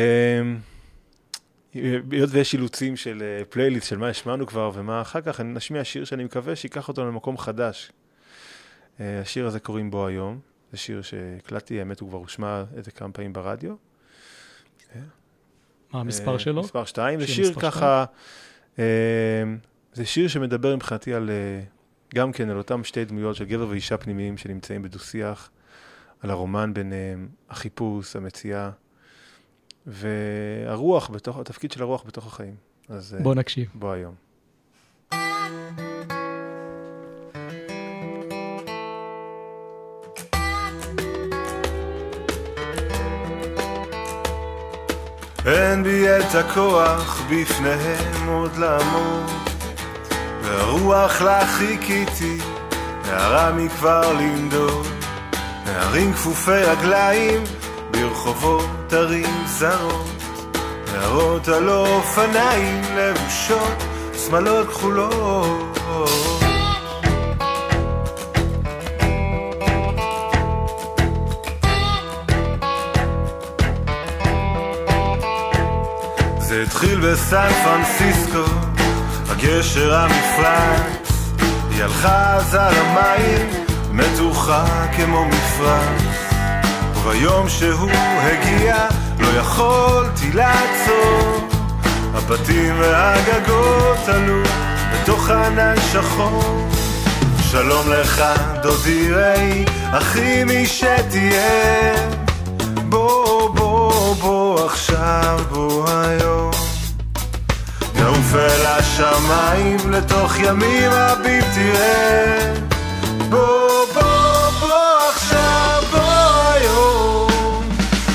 [1.75, 5.85] היות ויש אילוצים של אה, פלייליסט של מה השמענו כבר ומה אחר כך, אני נשמיע
[5.85, 7.93] שיר שאני מקווה שייקח אותנו למקום חדש.
[9.01, 10.41] אה, השיר הזה קוראים בו היום,
[10.73, 13.75] זה שיר שהקלטתי, האמת הוא כבר הושמע איזה כמה פעמים ברדיו.
[15.93, 16.63] מה המספר שלו?
[16.63, 18.05] מספר 2, זה שיר ככה,
[19.95, 21.31] זה שיר שמדבר מבחינתי על
[22.15, 25.51] גם כן על אותם שתי דמויות של גבר ואישה פנימיים שנמצאים בדו-שיח,
[26.21, 28.71] על הרומן ביניהם, החיפוש, המציאה,
[29.87, 32.55] והרוח בתוך, התפקיד של הרוח בתוך החיים.
[32.89, 33.71] אז בוא נקשיב.
[33.75, 34.15] בוא היום.
[45.47, 49.44] אין בי את הכוח בפניהם עוד לעמוד
[50.45, 52.39] והרוח לך חיכיתי,
[53.07, 54.87] נערה מכבר לנדוד.
[55.67, 57.43] נערים כפופי רגליים,
[57.91, 60.23] ברחובות ערים זרות.
[60.93, 63.85] נערות על אופניים לבושות,
[64.27, 65.79] שמאלות כחולות.
[76.39, 78.64] זה התחיל בסן פרנסיסקו
[79.45, 81.13] הגשר המפרץ,
[81.71, 83.49] היא הלכה אז על המים,
[83.91, 86.03] מתוחה כמו מפרש
[86.95, 87.91] וביום שהוא
[88.23, 88.77] הגיע
[89.19, 91.49] לא יכולתי לעצור.
[92.15, 94.43] הבתים והגגות עלו
[94.93, 96.69] בתוך ענן שחור.
[97.51, 98.25] שלום לך
[98.63, 101.95] דודי ראי, אחי מי שתהיה.
[102.89, 106.44] בוא בוא בוא עכשיו בוא היום
[108.37, 112.55] אל השמיים לתוך ימים רבים תראה
[113.29, 117.69] בוא בוא בוא עכשיו בוא היום.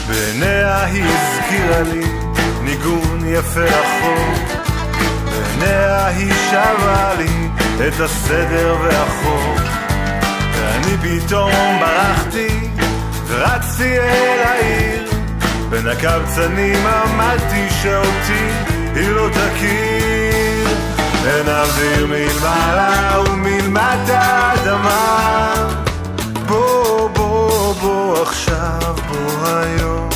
[0.08, 2.06] בעיניה היא הזכירה לי
[2.64, 4.34] ניגון יפה החור
[5.26, 7.50] בעיניה היא שרה לי
[7.88, 9.56] את הסדר והחור
[10.54, 12.70] ואני פתאום ברחתי
[13.28, 15.10] ורצתי אל העיר.
[15.70, 20.68] בין הקבצנים עמדתי שאותי היא לא תכיר.
[21.26, 25.54] אין אוויר מלמעלה ומלמטה אדמה.
[26.48, 30.10] בוא בוא בוא עכשיו בוא היום.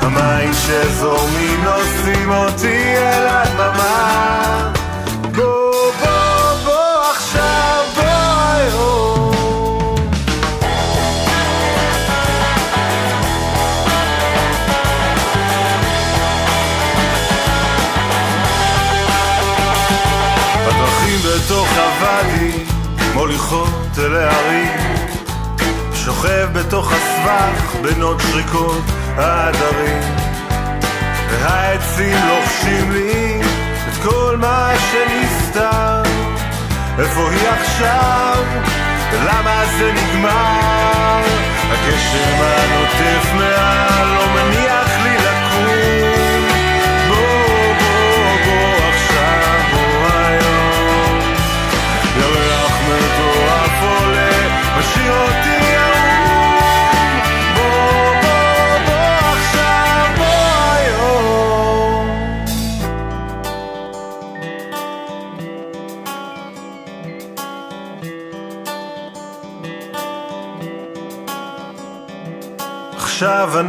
[0.00, 4.72] המים שזורמים נושאים אותי אל הדממה
[21.76, 22.64] הוואדי
[23.14, 24.94] מוליכות אל הערים
[25.94, 28.82] שוכב בתוך הסבך בין עוד שריקות
[29.16, 30.02] העדרים
[31.30, 33.40] והעצים לוחשים לי
[33.88, 36.02] את כל מה שנסתר
[36.98, 38.44] איפה היא עכשיו?
[39.12, 41.22] ולמה זה נגמר?
[41.70, 44.26] הגשם הנוטף מעל לא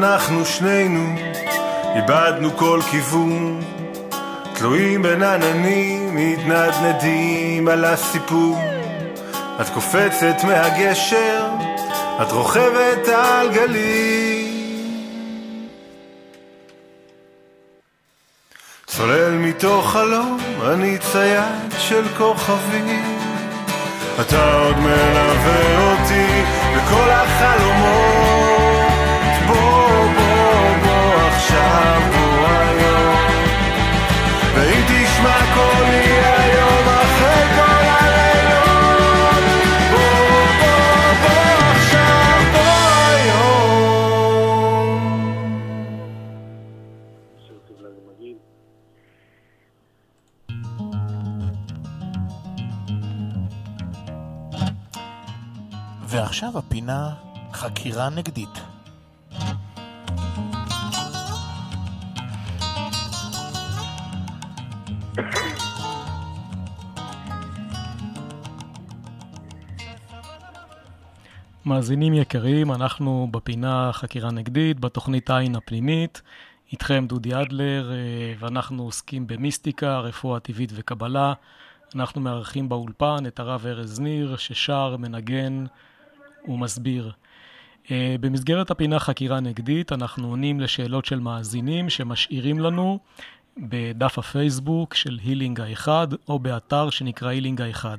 [0.05, 1.15] אנחנו שנינו
[1.95, 3.63] איבדנו כל כיוון.
[4.53, 8.57] תלויים בין עננים מתנדנדים על הסיפור.
[9.61, 11.47] את קופצת מהגשר
[12.21, 14.45] את רוכבת על גלים
[18.85, 20.39] צולל מתוך חלום
[20.71, 23.17] אני צייד של כוכבים.
[24.21, 26.43] אתה עוד מלווה אותי
[26.75, 28.34] בכל החלומות
[32.11, 33.15] בוא היום.
[34.55, 36.05] ואם תשמע קולי
[36.37, 39.43] היום אחרי כל הלילות
[39.91, 40.25] בוא
[40.59, 40.79] בוא
[41.21, 42.75] בוא עכשיו בוא
[43.07, 43.75] היום.
[56.07, 57.13] ועכשיו הפינה
[57.53, 58.74] חקירה נגדית.
[71.65, 76.21] מאזינים יקרים, אנחנו בפינה חקירה נגדית, בתוכנית העין הפנימית.
[76.71, 81.33] איתכם דודי אדלר, אה, ואנחנו עוסקים במיסטיקה, רפואה טבעית וקבלה.
[81.95, 85.65] אנחנו מארחים באולפן את הרב ארז ניר, ששר, מנגן
[86.47, 87.11] ומסביר.
[87.91, 92.99] אה, במסגרת הפינה חקירה נגדית, אנחנו עונים לשאלות של מאזינים שמשאירים לנו
[93.57, 97.97] בדף הפייסבוק של הילינג האחד, או באתר שנקרא הילינג האחד.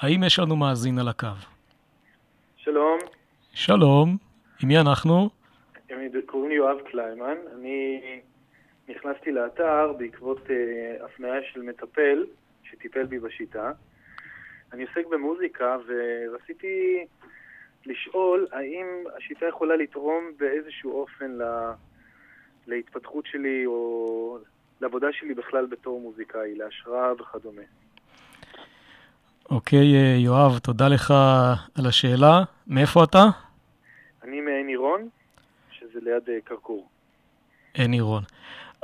[0.00, 1.57] האם יש לנו מאזין על הקו?
[2.68, 2.98] שלום,
[3.54, 4.16] שלום,
[4.62, 5.28] עם מי אנחנו?
[6.26, 7.36] קוראים לי יואב קליימן.
[7.54, 8.00] אני
[8.88, 12.26] נכנסתי לאתר בעקבות uh, הפניה של מטפל
[12.62, 13.72] שטיפל בי בשיטה.
[14.72, 17.06] אני עוסק במוזיקה ורציתי
[17.86, 21.42] לשאול האם השיטה יכולה לתרום באיזשהו אופן ל...
[22.66, 24.38] להתפתחות שלי או
[24.80, 27.62] לעבודה שלי בכלל בתור מוזיקאי, להשראה וכדומה.
[29.50, 31.14] אוקיי, אה, יואב, תודה לך
[31.74, 32.42] על השאלה.
[32.66, 33.24] מאיפה אתה?
[34.24, 35.08] אני מעין עירון,
[35.78, 36.88] שזה ליד אה, כרכור.
[37.74, 38.22] עין עירון.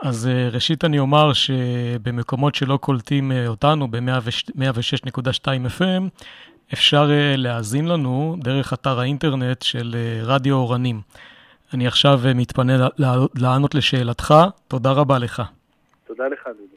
[0.03, 5.47] אז אה, ראשית אני אומר שבמקומות שלא קולטים אה, אותנו ב-106.2
[5.79, 6.03] FM,
[6.73, 11.01] אפשר אה, להאזין לנו דרך אתר האינטרנט של אה, רדיו אורנים.
[11.75, 14.35] אני עכשיו אה, מתפנה לענות- לענות לשאלתך,
[14.69, 15.43] תודה רבה לך.
[16.07, 16.75] תודה לך, דודו.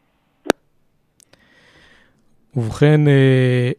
[2.58, 3.72] ובכן, אה,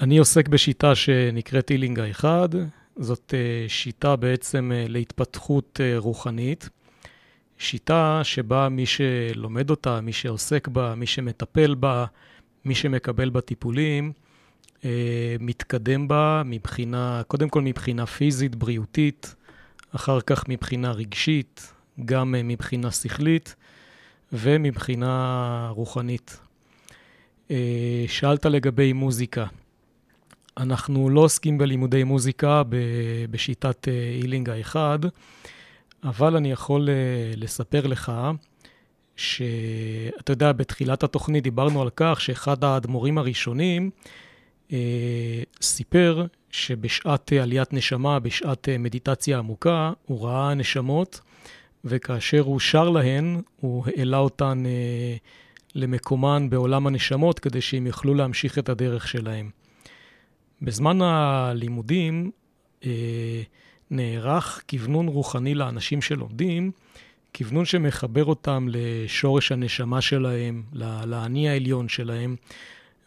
[0.00, 2.48] אני עוסק בשיטה שנקראת הילינג האחד.
[2.96, 6.68] זאת אה, שיטה בעצם אה, להתפתחות רוחנית.
[7.58, 12.04] שיטה שבה מי שלומד אותה, מי שעוסק בה, מי שמטפל בה,
[12.64, 14.12] מי שמקבל בה טיפולים,
[15.40, 19.34] מתקדם בה מבחינה, קודם כל מבחינה פיזית, בריאותית,
[19.96, 21.72] אחר כך מבחינה רגשית,
[22.04, 23.54] גם מבחינה שכלית
[24.32, 26.41] ומבחינה רוחנית.
[28.06, 29.46] שאלת לגבי מוזיקה.
[30.56, 32.62] אנחנו לא עוסקים בלימודי מוזיקה
[33.30, 33.88] בשיטת
[34.20, 34.98] הילינג האחד,
[36.04, 36.94] אבל אני יכול אה,
[37.36, 38.12] לספר לך
[39.16, 43.90] שאתה יודע, בתחילת התוכנית דיברנו על כך שאחד האדמו"רים הראשונים
[44.72, 51.20] אה, סיפר שבשעת עליית נשמה, בשעת אה, מדיטציה עמוקה, הוא ראה נשמות,
[51.84, 55.16] וכאשר הוא שר להן, הוא העלה אותן אה,
[55.74, 59.50] למקומן בעולם הנשמות, כדי שהם יוכלו להמשיך את הדרך שלהם.
[60.62, 62.30] בזמן הלימודים
[62.84, 63.42] אה,
[63.90, 66.70] נערך כוונון רוחני לאנשים שלומדים,
[67.36, 70.62] כוונון שמחבר אותם לשורש הנשמה שלהם,
[71.04, 72.36] לאני העליון שלהם,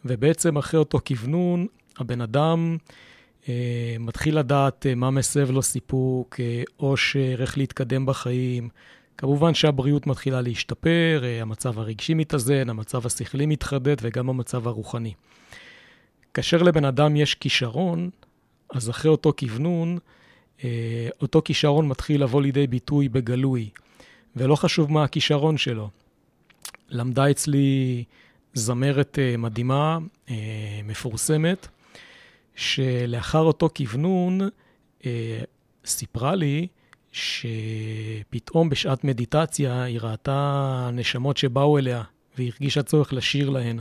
[0.04, 1.66] ובעצם אחרי אותו כוונון,
[1.98, 2.76] הבן אדם
[3.48, 8.68] אה, מתחיל לדעת אה, מה מסב לו סיפוק, אה, אושר, איך להתקדם בחיים.
[9.18, 15.12] כמובן שהבריאות מתחילה להשתפר, אה, המצב הרגשי מתאזן, המצב השכלי מתחדד וגם המצב הרוחני.
[16.34, 18.10] כאשר לבן אדם יש כישרון,
[18.70, 19.98] אז אחרי אותו כוונון,
[20.64, 23.70] אה, אותו כישרון מתחיל לבוא לידי ביטוי בגלוי,
[24.36, 25.90] ולא חשוב מה הכישרון שלו.
[26.88, 28.04] למדה אצלי
[28.54, 29.98] זמרת אה, מדהימה,
[30.84, 31.68] מפורסמת,
[32.54, 34.40] שלאחר אותו כוונון
[35.84, 36.66] סיפרה לי
[37.16, 42.02] שפתאום בשעת מדיטציה היא ראתה נשמות שבאו אליה,
[42.36, 43.78] והיא הרגישה צורך לשיר להן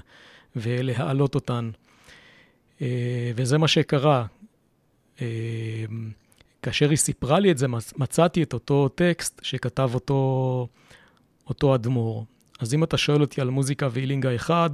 [0.55, 1.69] ולהעלות אותן.
[2.81, 4.25] אה, וזה מה שקרה.
[5.21, 5.85] אה,
[6.61, 7.67] כאשר היא סיפרה לי את זה,
[7.97, 10.67] מצאתי את אותו טקסט שכתב אותו,
[11.47, 12.25] אותו אדמו"ר.
[12.59, 14.69] אז אם אתה שואל אותי על מוזיקה והילינג האחד,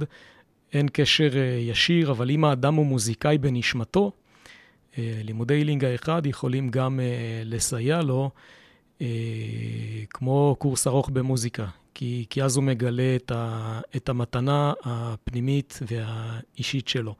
[0.72, 4.12] אין קשר אה, ישיר, אבל אם האדם הוא מוזיקאי בנשמתו,
[4.98, 7.00] לימודי הילינג האחד יכולים גם
[7.44, 8.30] לסייע לו,
[10.10, 16.88] כמו קורס ארוך במוזיקה, כי, כי אז הוא מגלה את, ה, את המתנה הפנימית והאישית
[16.88, 17.14] שלו.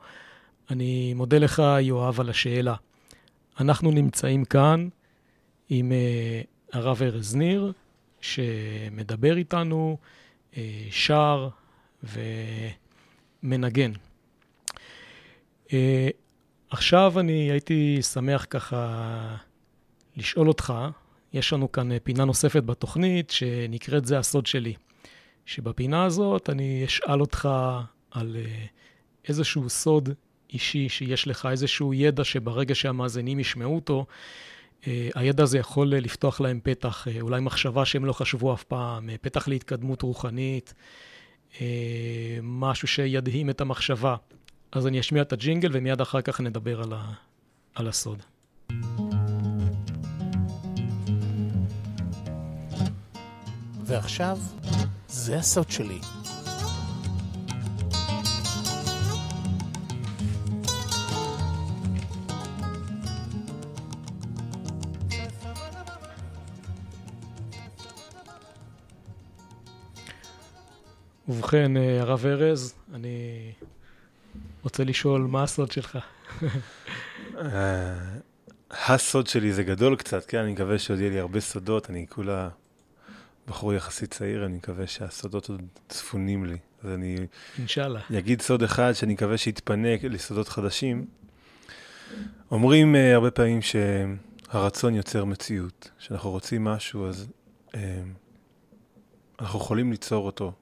[0.70, 2.74] אני מודה לך, יואב, על השאלה.
[3.60, 4.88] אנחנו נמצאים כאן
[5.68, 5.92] עם
[6.72, 7.72] הרב ארז ניר,
[8.20, 9.96] שמדבר איתנו,
[10.90, 11.48] שר
[13.42, 13.92] ומנגן.
[16.72, 19.36] עכשיו אני הייתי שמח ככה
[20.16, 20.74] לשאול אותך,
[21.32, 24.74] יש לנו כאן פינה נוספת בתוכנית שנקראת זה הסוד שלי.
[25.46, 27.48] שבפינה הזאת אני אשאל אותך
[28.10, 28.36] על
[29.28, 30.08] איזשהו סוד
[30.52, 34.06] אישי, שיש לך איזשהו ידע שברגע שהמאזינים ישמעו אותו,
[34.86, 39.10] אה, הידע הזה יכול לפתוח להם פתח, אה, אולי מחשבה שהם לא חשבו אף פעם,
[39.10, 40.74] אה, פתח להתקדמות רוחנית,
[42.42, 44.16] משהו שידהים את המחשבה.
[44.72, 47.12] אז אני אשמיע את הג'ינגל ומיד אחר כך נדבר על, ה...
[47.74, 48.22] על הסוד.
[53.84, 54.38] ועכשיו,
[55.08, 55.98] זה הסוד שלי.
[71.28, 73.52] ובכן, אה, הרב ארז, אני
[74.62, 75.98] רוצה לשאול, מה הסוד שלך?
[77.38, 77.94] אה,
[78.70, 80.38] הסוד שלי זה גדול קצת, כן?
[80.38, 82.48] אני מקווה שעוד יהיה לי הרבה סודות, אני כולה
[83.46, 86.56] בחור יחסית צעיר, אני מקווה שהסודות עוד צפונים לי.
[86.84, 87.16] אז אני...
[87.58, 88.00] אינשאללה.
[88.18, 91.06] אגיד סוד אחד שאני מקווה שיתפנה לסודות חדשים.
[92.50, 95.90] אומרים uh, הרבה פעמים שהרצון יוצר מציאות.
[95.98, 97.26] כשאנחנו רוצים משהו, אז
[97.68, 97.74] uh,
[99.40, 100.52] אנחנו יכולים ליצור אותו.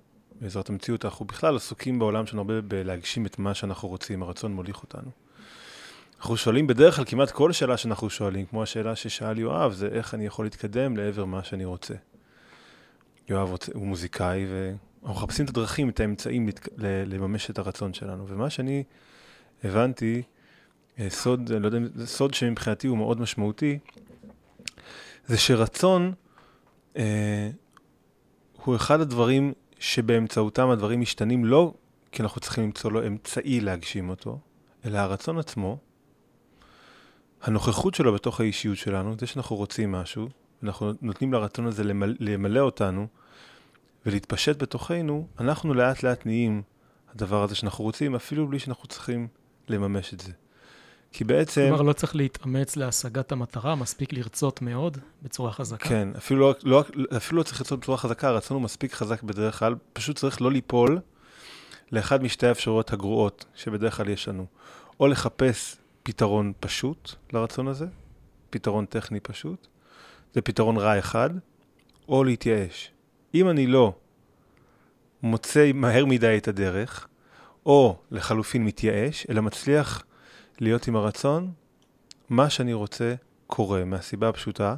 [0.40, 4.82] בעזרת המציאות, אנחנו בכלל עסוקים בעולם שלנו הרבה בלהגשים את מה שאנחנו רוצים, הרצון מוליך
[4.82, 5.10] אותנו.
[6.18, 10.14] אנחנו שואלים בדרך כלל כמעט כל שאלה שאנחנו שואלים, כמו השאלה ששאל יואב, זה איך
[10.14, 11.94] אני יכול להתקדם לעבר מה שאני רוצה.
[13.28, 18.24] יואב רוצה, הוא מוזיקאי, ואנחנו מחפשים את הדרכים, את האמצעים לממש את הרצון שלנו.
[18.28, 18.84] ומה שאני
[19.64, 20.22] הבנתי,
[20.98, 23.78] אה, סוד, לא יודע, סוד שמבחינתי הוא מאוד משמעותי,
[25.26, 26.12] זה שרצון
[26.96, 27.50] אה,
[28.64, 31.74] הוא אחד הדברים שבאמצעותם הדברים משתנים לא
[32.12, 34.38] כי אנחנו צריכים למצוא לו אמצעי להגשים אותו,
[34.84, 35.78] אלא הרצון עצמו,
[37.42, 40.28] הנוכחות שלו בתוך האישיות שלנו, זה שאנחנו רוצים משהו,
[40.62, 43.06] אנחנו נותנים לרצון הזה למלא, למלא אותנו
[44.06, 46.62] ולהתפשט בתוכנו, אנחנו לאט לאט נהיים
[47.14, 49.28] הדבר הזה שאנחנו רוצים, אפילו בלי שאנחנו צריכים
[49.68, 50.32] לממש את זה.
[51.12, 51.66] כי בעצם...
[51.68, 55.88] כלומר, לא צריך להתאמץ להשגת המטרה, מספיק לרצות מאוד בצורה חזקה.
[55.88, 56.84] כן, אפילו לא, לא,
[57.16, 60.50] אפילו לא צריך לרצות בצורה חזקה, הרצון הוא מספיק חזק בדרך כלל, פשוט צריך לא
[60.50, 61.00] ליפול
[61.92, 64.46] לאחד משתי האפשרויות הגרועות שבדרך כלל יש לנו.
[65.00, 67.86] או לחפש פתרון פשוט לרצון הזה,
[68.50, 69.66] פתרון טכני פשוט,
[70.34, 71.30] זה פתרון רע אחד,
[72.08, 72.92] או להתייאש.
[73.34, 73.94] אם אני לא
[75.22, 77.06] מוצא מהר מדי את הדרך,
[77.66, 80.04] או לחלופין מתייאש, אלא מצליח
[80.60, 81.52] להיות עם הרצון,
[82.28, 83.14] מה שאני רוצה
[83.46, 84.74] קורה, מהסיבה הפשוטה,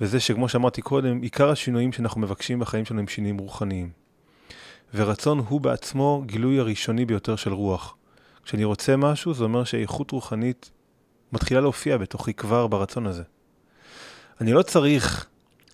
[0.00, 3.90] וזה שכמו שאמרתי קודם, עיקר השינויים שאנחנו מבקשים בחיים שלנו הם שינויים רוחניים.
[4.94, 7.96] ורצון הוא בעצמו גילוי הראשוני ביותר של רוח.
[8.44, 10.70] כשאני רוצה משהו, זה אומר שאיכות רוחנית
[11.32, 13.22] מתחילה להופיע בתוכי כבר ברצון הזה.
[14.40, 15.26] אני לא צריך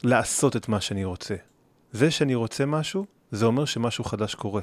[0.04, 1.34] לעשות את מה שאני רוצה.
[1.92, 4.62] זה שאני רוצה משהו, זה אומר שמשהו חדש קורה.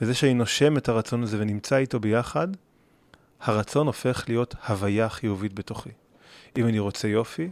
[0.00, 2.48] וזה שאני נושם את הרצון הזה ונמצא איתו ביחד,
[3.40, 5.90] הרצון הופך להיות הוויה חיובית בתוכי.
[6.56, 7.50] אם אני רוצה יופי,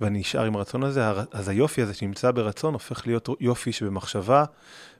[0.00, 4.44] ואני נשאר עם הרצון הזה, אז היופי הזה שנמצא ברצון הופך להיות יופי שבמחשבה,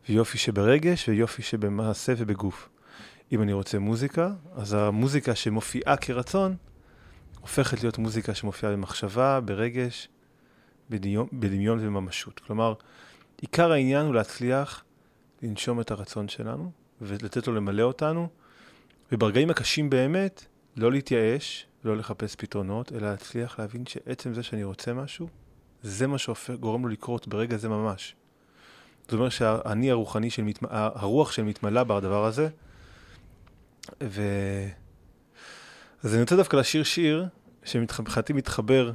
[0.09, 2.69] ויופי שברגש, ויופי שבמעשה ובגוף.
[3.33, 6.57] אם אני רוצה מוזיקה, אז המוזיקה שמופיעה כרצון,
[7.41, 10.09] הופכת להיות מוזיקה שמופיעה במחשבה, ברגש,
[10.91, 12.41] בדמיון, בדמיון ובממשות.
[12.41, 12.75] כלומר,
[13.41, 14.85] עיקר העניין הוא להצליח
[15.43, 16.71] לנשום את הרצון שלנו,
[17.01, 18.29] ולתת לו למלא אותנו,
[19.13, 20.47] וברגעים הקשים באמת,
[20.77, 25.29] לא להתייאש, לא לחפש פתרונות, אלא להצליח להבין שעצם זה שאני רוצה משהו,
[25.83, 28.15] זה מה שגורם לו לקרות ברגע זה ממש.
[29.03, 30.59] זאת אומרת שהאני הרוחני, של מת...
[30.71, 32.49] הרוח שמתמלא בדבר הזה,
[34.03, 34.23] ו...
[36.03, 37.27] אז אני רוצה דווקא לשיר שיר
[37.65, 38.93] שמבחינתי מתחבר,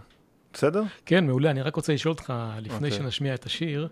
[0.54, 0.84] בסדר?
[1.06, 1.52] כן, מעולה.
[1.52, 2.76] אני רק רוצה לשאול אותך, לפני okay.
[2.76, 2.92] אוקיי.
[2.92, 3.88] שנשמיע את השיר,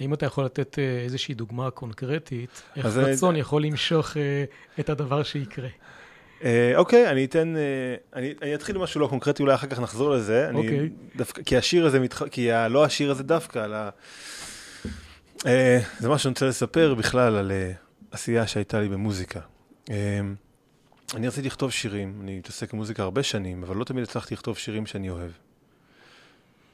[0.00, 4.44] האם אתה יכול לתת אה, איזושהי דוגמה קונקרטית, איך אז רצון אני- יכול למשוך אה,
[4.80, 5.68] את הדבר שיקרה?
[6.44, 7.62] אה, אוקיי, אני אתן, אה,
[8.14, 10.48] אני, אני אתחיל עם משהו לא קונקרטי, אולי אחר כך נחזור לזה.
[10.48, 10.88] אני אוקיי.
[11.16, 12.28] דווקא, כי השיר הזה, מתח...
[12.28, 12.68] כי ה...
[12.68, 13.76] לא השיר הזה דווקא, אלא...
[15.46, 17.72] אה, זה מה שאני רוצה לספר בכלל על אה,
[18.10, 19.40] עשייה שהייתה לי במוזיקה.
[19.90, 20.20] אה,
[21.14, 24.58] אני רציתי לכתוב שירים, אני מתעסק עם מוזיקה הרבה שנים, אבל לא תמיד הצלחתי לכתוב
[24.58, 25.30] שירים שאני אוהב.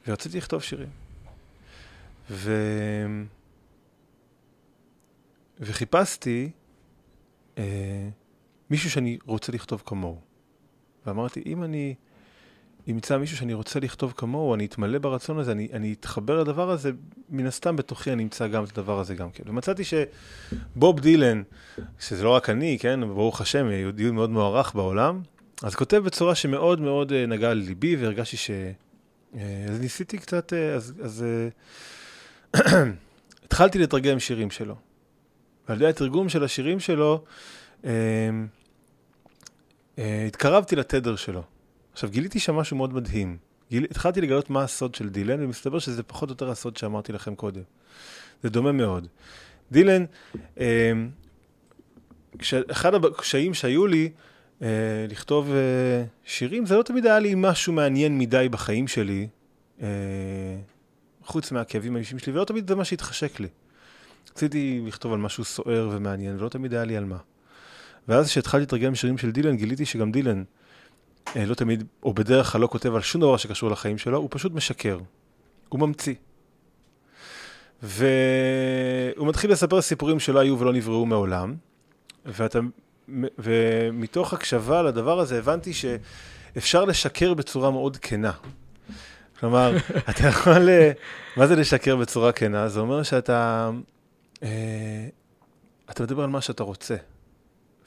[0.08, 1.09] ורציתי לכתוב שירים.
[2.31, 2.53] ו...
[5.61, 6.51] וחיפשתי
[7.59, 8.09] אה,
[8.70, 10.20] מישהו שאני רוצה לכתוב כמוהו.
[11.07, 11.95] ואמרתי, אם אני
[12.91, 16.91] אמצא מישהו שאני רוצה לכתוב כמוהו, אני אתמלא ברצון הזה, אני, אני אתחבר לדבר הזה,
[17.31, 19.45] מן הסתם בתוכי אני אמצא גם את הדבר הזה גם כן.
[19.47, 21.43] ומצאתי שבוב דילן,
[22.01, 25.20] שזה לא רק אני, כן, ברוך השם, יהודי מאוד מוערך בעולם,
[25.62, 28.51] אז כותב בצורה שמאוד מאוד אה, נגעה לליבי, והרגשתי ש...
[29.35, 30.95] אה, אז ניסיתי קצת, אה, אז...
[31.03, 31.24] אז
[33.44, 34.74] התחלתי לתרגם שירים שלו.
[35.68, 37.24] ועל ידי התרגום של השירים שלו,
[37.84, 37.90] אה,
[39.98, 41.42] אה, התקרבתי לתדר שלו.
[41.92, 43.36] עכשיו, גיליתי שם משהו מאוד מדהים.
[43.70, 43.86] גיל...
[43.90, 47.62] התחלתי לגלות מה הסוד של דילן, ומסתבר שזה פחות או יותר הסוד שאמרתי לכם קודם.
[48.42, 49.07] זה דומה מאוד.
[49.72, 50.05] דילן,
[50.61, 50.92] אה,
[52.38, 52.55] כש...
[52.55, 54.11] אחד הקשיים שהיו לי
[54.62, 54.68] אה,
[55.09, 59.28] לכתוב אה, שירים, זה לא תמיד היה לי משהו מעניין מדי בחיים שלי,
[59.82, 59.88] אה,
[61.31, 63.49] חוץ מהכאבים האישיים שלי, ולא תמיד זה מה שהתחשק לי.
[64.31, 67.18] רציתי לכתוב על משהו סוער ומעניין, ולא תמיד היה לי על מה.
[68.09, 70.43] ואז כשהתחלתי לתרגם שירים של דילן, גיליתי שגם דילן
[71.37, 74.28] אה, לא תמיד, או בדרך כלל לא כותב על שום דבר שקשור לחיים שלו, הוא
[74.31, 74.99] פשוט משקר.
[75.68, 76.14] הוא ממציא.
[77.83, 81.55] והוא מתחיל לספר סיפורים שלא היו ולא נבראו מעולם,
[82.26, 82.59] ואתה,
[83.39, 88.33] ומתוך הקשבה לדבר הזה הבנתי שאפשר לשקר בצורה מאוד כנה.
[89.41, 89.76] כלומר,
[90.11, 90.93] אתה יכול, אה,
[91.36, 92.68] מה זה לשקר בצורה כנה?
[92.68, 93.70] זה אומר שאתה,
[94.43, 95.09] אה,
[95.91, 96.97] אתה מדבר על מה שאתה רוצה,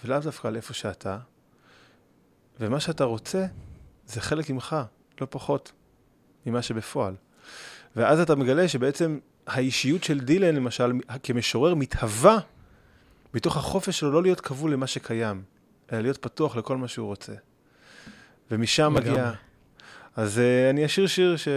[0.06, 1.18] ולאו דווקא על איפה שאתה,
[2.60, 3.45] ומה שאתה רוצה
[4.08, 4.76] זה חלק ממך,
[5.22, 5.72] לא פחות
[6.45, 7.16] ממה שבפועל.
[7.95, 10.91] ואז אתה מגלה שבעצם האישיות של דילן, למשל,
[11.24, 12.39] כמשורר, מתהווה
[13.34, 15.43] מתוך החופש שלו לא להיות כבול למה שקיים,
[15.91, 17.34] אלא להיות פתוח לכל מה שהוא רוצה.
[18.51, 18.93] ומשם.
[18.93, 19.32] מגיע...
[20.16, 21.47] אז uh, אני אשיר שיר ש...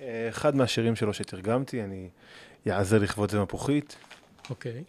[0.00, 2.08] אה, אחד מהשירים שלו שתרגמתי, אני
[2.70, 3.96] אעזר לכבוד זה מפוחית.
[4.50, 4.84] אוקיי.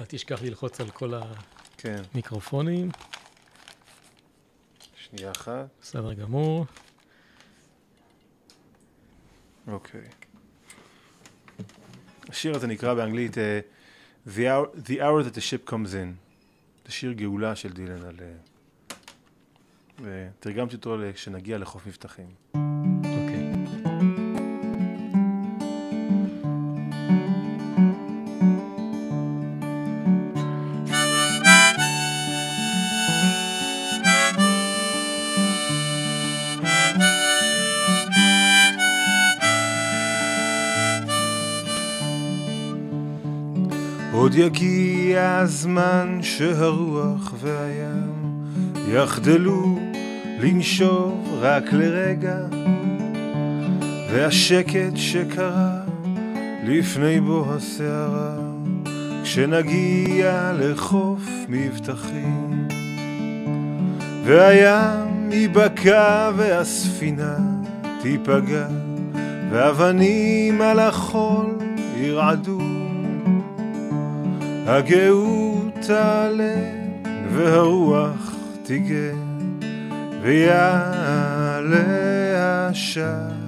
[0.00, 1.12] אל תשכח ללחוץ על כל
[1.76, 2.02] כן.
[2.12, 2.90] המיקרופונים.
[4.96, 5.66] שנייה אחת.
[5.82, 6.66] בסדר גמור.
[9.66, 10.08] אוקיי.
[12.28, 13.36] השיר הזה נקרא באנגלית
[14.26, 16.14] The, hour, The Hour That the Ship Comes In.
[16.86, 18.16] זה שיר גאולה של דילן על...
[20.02, 22.26] ותרגמתי אותו כשנגיע לחוף מבטחים.
[22.54, 23.52] אוקיי.
[44.12, 48.44] עוד יגיע הזמן שהרוח והים
[48.88, 49.87] יחדלו
[50.40, 52.38] לנשוב רק לרגע,
[54.12, 55.80] והשקט שקרה
[56.64, 58.36] לפני בוא הסערה,
[59.22, 62.68] כשנגיע לחוף מבטחים,
[64.24, 67.36] והים ייבקע והספינה
[68.02, 68.66] תיפגע,
[69.50, 71.58] ואבנים על החול
[71.96, 72.60] ירעדו.
[74.66, 76.54] הגאות תעלה
[77.32, 79.27] והרוח תיגה
[80.22, 81.84] ויעלה
[82.70, 83.38] השחר.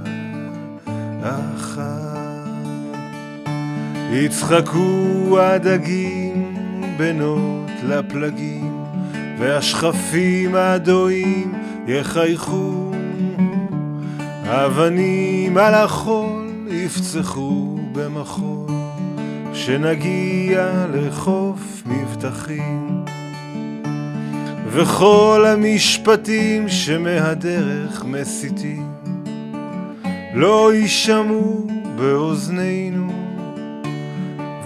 [4.12, 6.54] יצחקו הדגים
[6.96, 8.84] בנות לפלגים
[9.38, 11.54] והשכפים הדועים
[11.86, 12.92] יחייכו
[14.44, 18.70] אבנים על החול יפצחו במחול
[19.52, 22.99] כשנגיע לחוף מבטחים
[24.72, 28.86] וכל המשפטים שמהדרך מסיתים
[30.34, 31.66] לא יישמעו
[31.96, 33.12] באוזנינו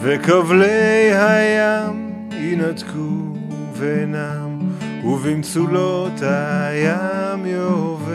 [0.03, 3.37] וכבלי הים ינתקו
[3.75, 4.59] ואינם
[5.05, 8.09] ובמצולות הים יאבדו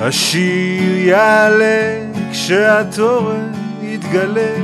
[0.00, 2.00] השיר יעלה
[2.32, 3.52] כשהתורן
[3.82, 4.56] יתגלה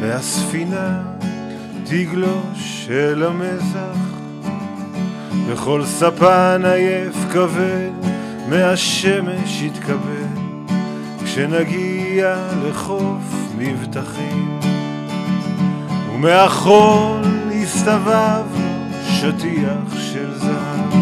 [0.00, 1.17] והספינה
[1.90, 3.98] תגלוש אל המזח
[5.46, 7.90] וכל ספן עייף כבד
[8.48, 10.38] מהשמש יתכבד
[11.24, 13.22] כשנגיע לחוף
[13.58, 14.60] מבטחים.
[16.14, 17.22] ומהחול
[17.52, 18.44] יסתובב
[19.10, 20.92] שטיח של זהב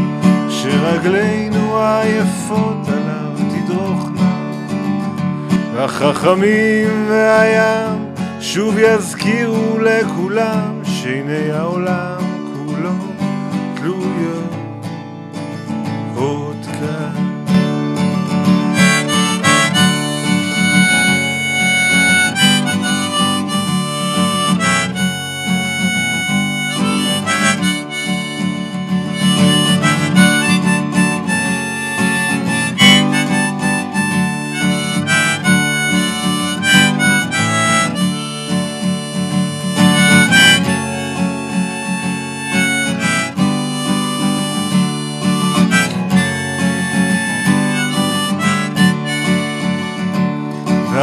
[0.51, 4.51] שרגלינו העייפות עליו תדרוכנה.
[5.75, 10.76] והחכמים והים שוב יזכירו לכולם
[11.07, 12.21] שעיני העולם
[12.67, 12.91] כולו
[13.75, 14.51] תלויות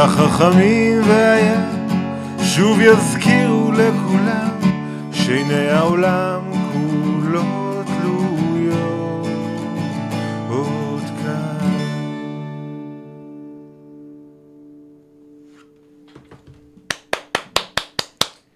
[0.04, 1.60] והחכמים והים
[2.54, 4.60] שוב יזכירו לכולם
[5.12, 6.40] שעיני העולם
[6.72, 9.26] כולו תלויות
[10.48, 11.68] עוד כאן.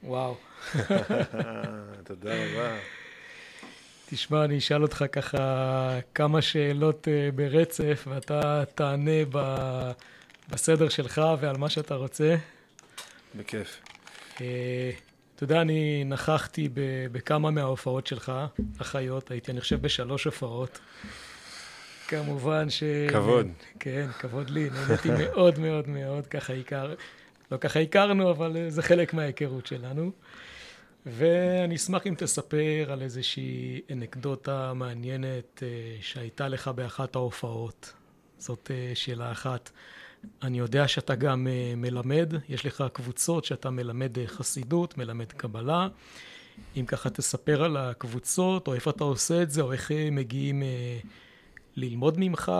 [0.03, 0.35] וואו.
[2.05, 2.77] תודה רבה.
[4.11, 5.39] תשמע, אני אשאל אותך ככה
[6.15, 9.39] כמה שאלות אה, ברצף, ואתה תענה ב...
[10.49, 12.37] בסדר שלך ועל מה שאתה רוצה.
[13.35, 13.81] בכיף.
[14.41, 14.91] אה,
[15.35, 16.69] אתה יודע, אני נכחתי
[17.13, 18.33] בכמה מההופעות שלך,
[18.81, 20.79] החיות, הייתי, אני חושב, בשלוש הופעות.
[22.09, 22.83] כמובן ש...
[23.13, 23.47] כבוד.
[23.81, 26.95] כן, כבוד לי, נהניתי מאוד מאוד מאוד, ככה הכר...
[27.53, 30.11] לא ככה הכרנו, אבל אה, זה חלק מההיכרות שלנו.
[31.07, 37.93] ואני אשמח אם תספר על איזושהי אנקדוטה מעניינת אה, שהייתה לך באחת ההופעות.
[38.39, 39.71] זאת שאלה אחת.
[40.43, 45.89] אני יודע שאתה גם אה, מלמד, יש לך קבוצות שאתה מלמד אה, חסידות, מלמד קבלה.
[46.77, 50.63] אם ככה תספר על הקבוצות, או איפה אתה עושה את זה, או איך אה, מגיעים
[51.77, 52.53] ללמוד ממך.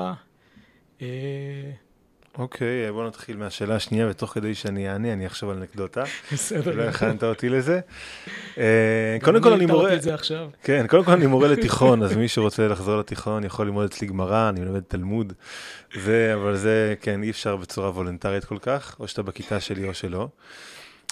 [2.39, 6.05] אוקיי, בוא נתחיל מהשאלה השנייה, ותוך כדי שאני אענה, אני אחשוב על אנקדוטה.
[6.33, 6.77] בסדר.
[6.77, 7.81] לא הכנת אותי לזה.
[8.59, 9.83] אה, קודם כל אני מורה...
[9.83, 10.49] התרתי את זה עכשיו.
[10.63, 14.49] כן, קודם כל אני מורה לתיכון, אז מי שרוצה לחזור לתיכון יכול ללמוד אצלי גמרא,
[14.49, 15.33] אני מלמד תלמוד.
[16.01, 19.95] זה, אבל זה, כן, אי אפשר בצורה וולונטרית כל כך, או שאתה בכיתה שלי או
[19.95, 20.29] שלא.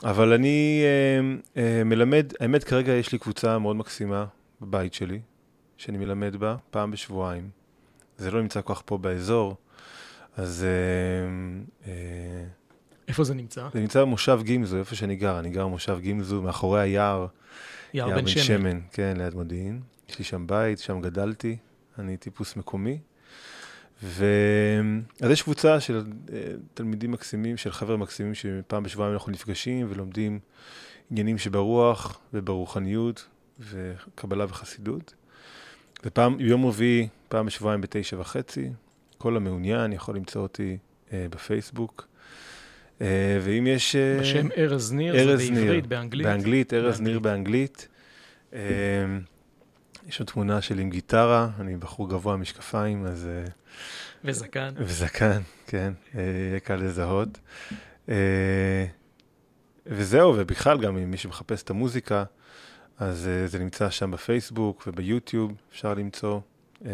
[0.05, 4.24] אבל אני אה, אה, מלמד, האמת כרגע יש לי קבוצה מאוד מקסימה
[4.61, 5.20] בבית שלי,
[5.77, 7.49] שאני מלמד בה פעם בשבועיים.
[8.18, 9.57] זה לא נמצא כל כך פה באזור,
[10.37, 12.45] אז אה, אה,
[13.09, 13.68] איפה זה נמצא?
[13.72, 17.26] זה נמצא במושב גימזו, איפה שאני גר, אני גר במושב גימזו, מאחורי היער.
[17.95, 18.43] יער בן שמן.
[18.43, 19.80] שמן, כן, ליד מודיעין.
[20.09, 21.57] יש לי שם בית, שם גדלתי,
[21.99, 22.99] אני טיפוס מקומי.
[24.03, 24.24] ו...
[25.22, 25.97] אז יש קבוצה של
[26.32, 26.39] אה,
[26.74, 30.39] תלמידים מקסימים, של חבר'ה מקסימים, שפעם בשבועיים אנחנו נפגשים ולומדים
[31.11, 33.26] עניינים שברוח וברוחניות
[33.61, 35.14] וקבלה וחסידות.
[36.05, 38.70] ופעם, ביום רביעי, פעם בשבועיים בתשע וחצי,
[39.18, 40.76] כל המעוניין יכול למצוא אותי
[41.12, 42.08] אה, בפייסבוק.
[43.00, 43.96] אה, ואם יש...
[43.96, 45.60] אה, בשם ארז ניר, זה ארז ניר.
[45.60, 46.26] בעברית, באנגלית.
[46.26, 47.00] באנגלית, ארז.
[47.00, 47.88] ניר באנגלית.
[48.52, 48.60] אה,
[50.08, 53.26] יש שם תמונה שלי עם גיטרה, אני בחור גבוה משקפיים, אז...
[53.26, 53.50] אה,
[54.24, 54.74] וזקן.
[54.76, 57.38] וזקן, כן, אה, יהיה קל לזהות.
[58.08, 58.86] אה,
[59.86, 62.24] וזהו, ובכלל, גם אם מי שמחפש את המוזיקה,
[62.98, 66.40] אז זה נמצא שם בפייסבוק וביוטיוב, אפשר למצוא.
[66.87, 66.91] אה,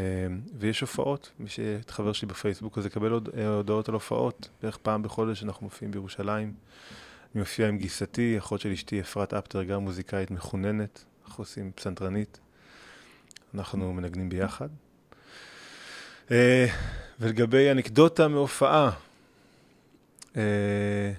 [0.59, 4.49] ויש הופעות, מי שחבר שלי בפייסבוק, אז יקבל הוד- אה, הודעות על הופעות.
[4.63, 6.55] בערך פעם בחודש אנחנו מופיעים בירושלים.
[7.35, 12.39] אני מופיע עם גיסתי, אחות של אשתי אפרת אפטר, גם מוזיקאית מחוננת, אנחנו עושים פסנתרנית.
[13.55, 14.69] אנחנו מנגנים ביחד.
[16.31, 16.67] אה,
[17.21, 18.91] ולגבי אנקדוטה מהופעה,
[20.37, 21.13] אה,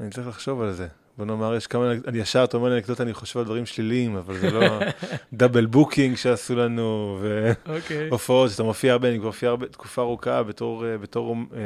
[0.00, 0.88] אני צריך לחשוב על זה.
[1.18, 4.16] בוא נאמר, יש כמה, אני ישר, אתה אומר לי אנקדוטה, אני חושב על דברים שליליים,
[4.16, 4.80] אבל זה לא
[5.32, 7.18] double booking שעשו לנו,
[7.66, 8.08] אוקיי.
[8.08, 11.60] והופעות, שאתה מופיע הרבה, אני כבר מופיע הרבה, תקופה ארוכה בתור, אה, בתור, אה,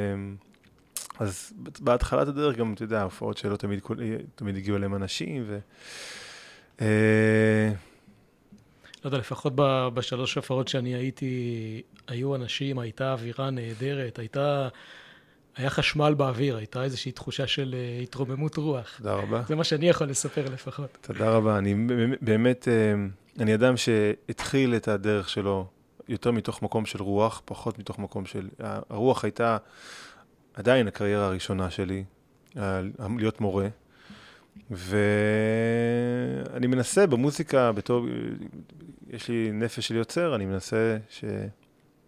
[1.18, 3.80] אז בהתחלת הדרך גם, אתה יודע, הופעות שלא תמיד,
[4.34, 5.58] תמיד הגיעו אליהם אנשים, ו...
[6.80, 7.72] אה,
[9.04, 14.68] לא יודע, לפחות ב- בשלוש הופעות שאני הייתי, היו אנשים, הייתה אווירה נהדרת, הייתה...
[15.56, 18.96] היה חשמל באוויר, הייתה איזושהי תחושה של אה, התרוממות רוח.
[18.96, 19.42] תודה רבה.
[19.48, 20.98] זה מה שאני יכול לספר לפחות.
[21.00, 21.58] תודה רבה.
[21.58, 21.74] אני
[22.20, 22.94] באמת, אה,
[23.42, 25.66] אני אדם שהתחיל את הדרך שלו
[26.08, 28.48] יותר מתוך מקום של רוח, פחות מתוך מקום של...
[28.90, 29.56] הרוח הייתה
[30.54, 32.04] עדיין הקריירה הראשונה שלי,
[33.16, 33.68] להיות מורה.
[34.70, 38.06] ואני מנסה במוזיקה, בתור,
[39.10, 40.98] יש לי נפש של יוצר, אני מנסה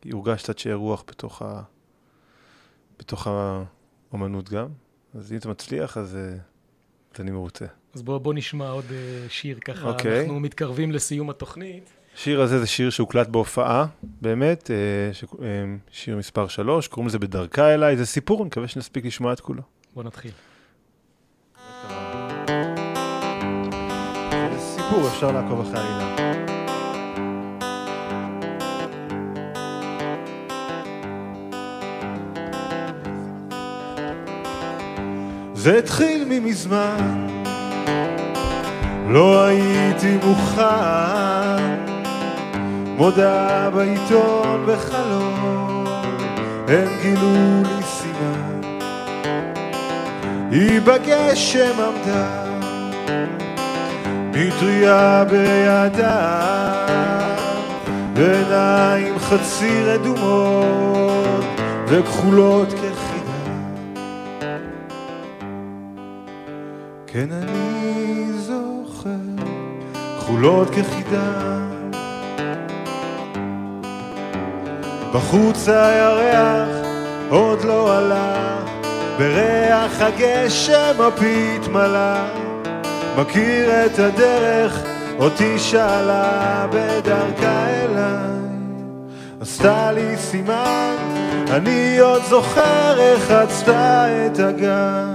[0.05, 1.62] שיורגש קצת שיהיה רוח בתוך, ה,
[2.99, 3.26] בתוך
[4.11, 4.68] האומנות גם.
[5.14, 6.36] אז אם אתה מצליח, אז, אה,
[7.14, 7.64] אז אני מרוצה.
[7.95, 10.20] אז בוא, בוא נשמע עוד אה, שיר ככה, אוקיי.
[10.20, 11.93] אנחנו מתקרבים לסיום התוכנית.
[12.14, 17.97] השיר הזה זה שיר שהוקלט בהופעה, באמת, אה, שיר מספר 3, קוראים לזה בדרכה אליי,
[17.97, 19.62] זה סיפור, אני מקווה שנספיק לשמוע את כולו.
[19.95, 20.30] בוא נתחיל.
[24.53, 26.21] זה סיפור, אפשר לעקוב אחרי העלילה.
[35.62, 37.26] זה התחיל ממזמן,
[39.08, 41.76] לא הייתי מוכן,
[42.96, 45.84] מודעה בעיתון וחלום,
[46.68, 48.60] הם גילו לי סימן,
[50.50, 52.44] היא בגשם עמדה,
[54.32, 56.46] מטריה בידה,
[58.14, 61.44] בעיניים חצי רדומות
[61.86, 62.91] וכחולות כחידה.
[67.12, 69.10] כן אני זוכר,
[70.18, 71.58] כחולות כחידה.
[75.14, 76.68] בחוץ הירח
[77.28, 78.60] עוד לא עלה,
[79.18, 82.18] בריח הגשם הפית מלא.
[83.18, 84.82] מכיר את הדרך,
[85.18, 88.42] אותי שאלה בדרכה אליי.
[89.40, 90.96] עשתה לי סימן,
[91.50, 95.11] אני עוד זוכר איך חצתה את הגן.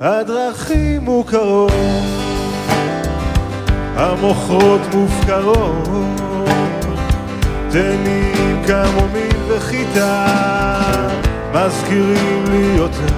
[0.00, 1.72] הדרכים מוכרות,
[3.96, 5.88] המוכרות מופקרות,
[7.70, 10.26] תנים כמומים וחיטה,
[11.54, 13.12] מזכירים לי אותה.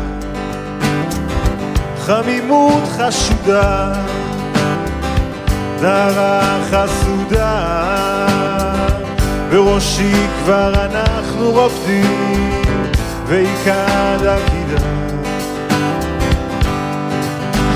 [1.99, 3.93] חמימות חשודה,
[5.83, 7.77] נערה חסודה,
[9.51, 12.63] בראשי כבר אנחנו רוקדים,
[13.27, 14.90] ועיקד הקידה.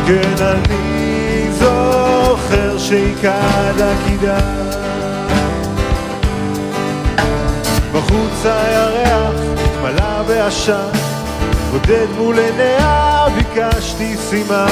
[0.06, 4.38] כן, אני זוכר שעיקד הקידה.
[7.92, 9.34] בחוץ הירח
[9.64, 10.88] התמלא בעשן,
[11.70, 14.66] בודד מול עיניה ביקשתי סימן,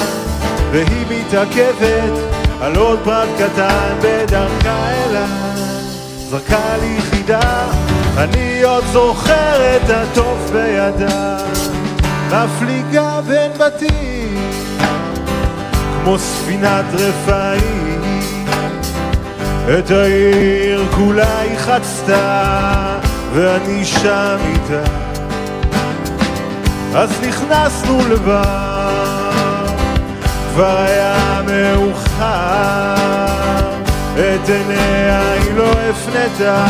[0.71, 2.13] והיא מתעכבת
[2.61, 5.27] על עוד פרט קטן בדרכה אליי.
[6.31, 7.67] זרקה לי חידה,
[8.17, 11.37] אני עוד זוכר את התוף בידה,
[12.31, 14.51] מפליגה בין בתים,
[16.05, 18.03] כמו ספינת רפאים.
[19.79, 22.99] את העיר כולה היא חצתה,
[23.33, 24.83] ואני שם איתה.
[26.95, 29.67] אז נכנסנו לבר,
[30.53, 32.95] כבר היה מאוחר,
[34.15, 36.67] את עיניה היא לא הפנתה,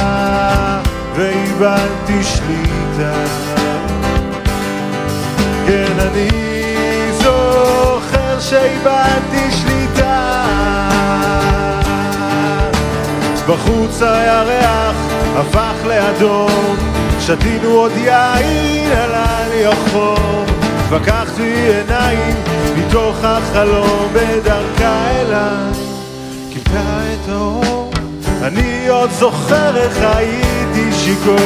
[1.17, 3.15] ואיבדתי שליטה.
[5.67, 6.52] כן, אני
[8.53, 10.45] שאיבדתי שליטה.
[13.49, 14.97] בחוץ הירח
[15.37, 16.77] הפך לאדום,
[17.21, 20.45] שתינו עוד יין, עלה לי החור,
[20.91, 22.37] פקחתי עיניים
[22.77, 25.73] מתוך החלום בדרכה אליי.
[26.51, 27.91] כיבתה את האור
[28.43, 31.37] אני עוד זוכר איך הייתי שיכור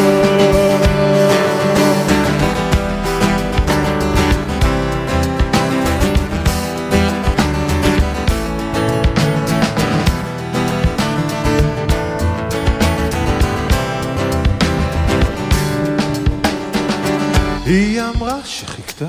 [17.66, 19.04] היא אמרה שחיכתה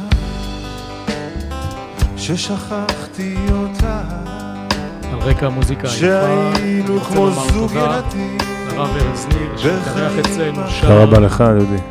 [2.18, 4.02] ששכחתי אותה
[5.12, 5.88] על רקע המוזיקה.
[5.88, 8.38] שהיינו כמו זוג תודה ילדים
[8.68, 11.82] לרב ארז ניר, שהתארח אצלנו, תודה רבה לך, דודי.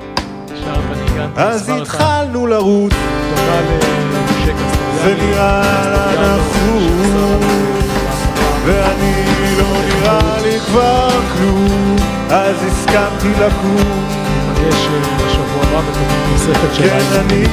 [0.64, 0.80] שר
[1.36, 1.68] אז.
[1.68, 2.92] התחלנו לרוץ
[3.30, 5.22] תודה למשה קסטוריאני.
[5.22, 7.46] ונראה לה נחוץ
[8.64, 9.24] ואני
[9.58, 11.96] לא נראה לי כבר כלום
[12.30, 14.06] אז הסכמתי לקום
[14.56, 14.70] אה,
[16.32, 16.98] נוספת כן.
[17.20, 17.46] אני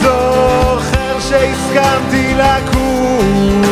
[0.00, 3.62] זוכר שהסכמתי לקום.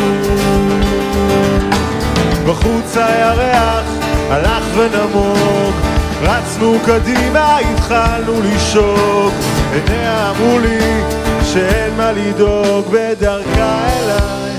[2.45, 3.85] בחוץ הירח
[4.29, 5.73] הלך ונמוג.
[6.21, 9.33] רצנו קדימה התחלנו לשוק
[9.73, 11.01] עיניה אמרו לי
[11.43, 14.51] שאין מה לדאוג בדרכה אליי.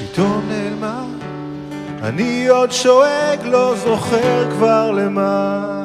[0.00, 1.00] פתאום נעלמה.
[2.02, 5.75] אני עוד שואג לא זוכר כבר למה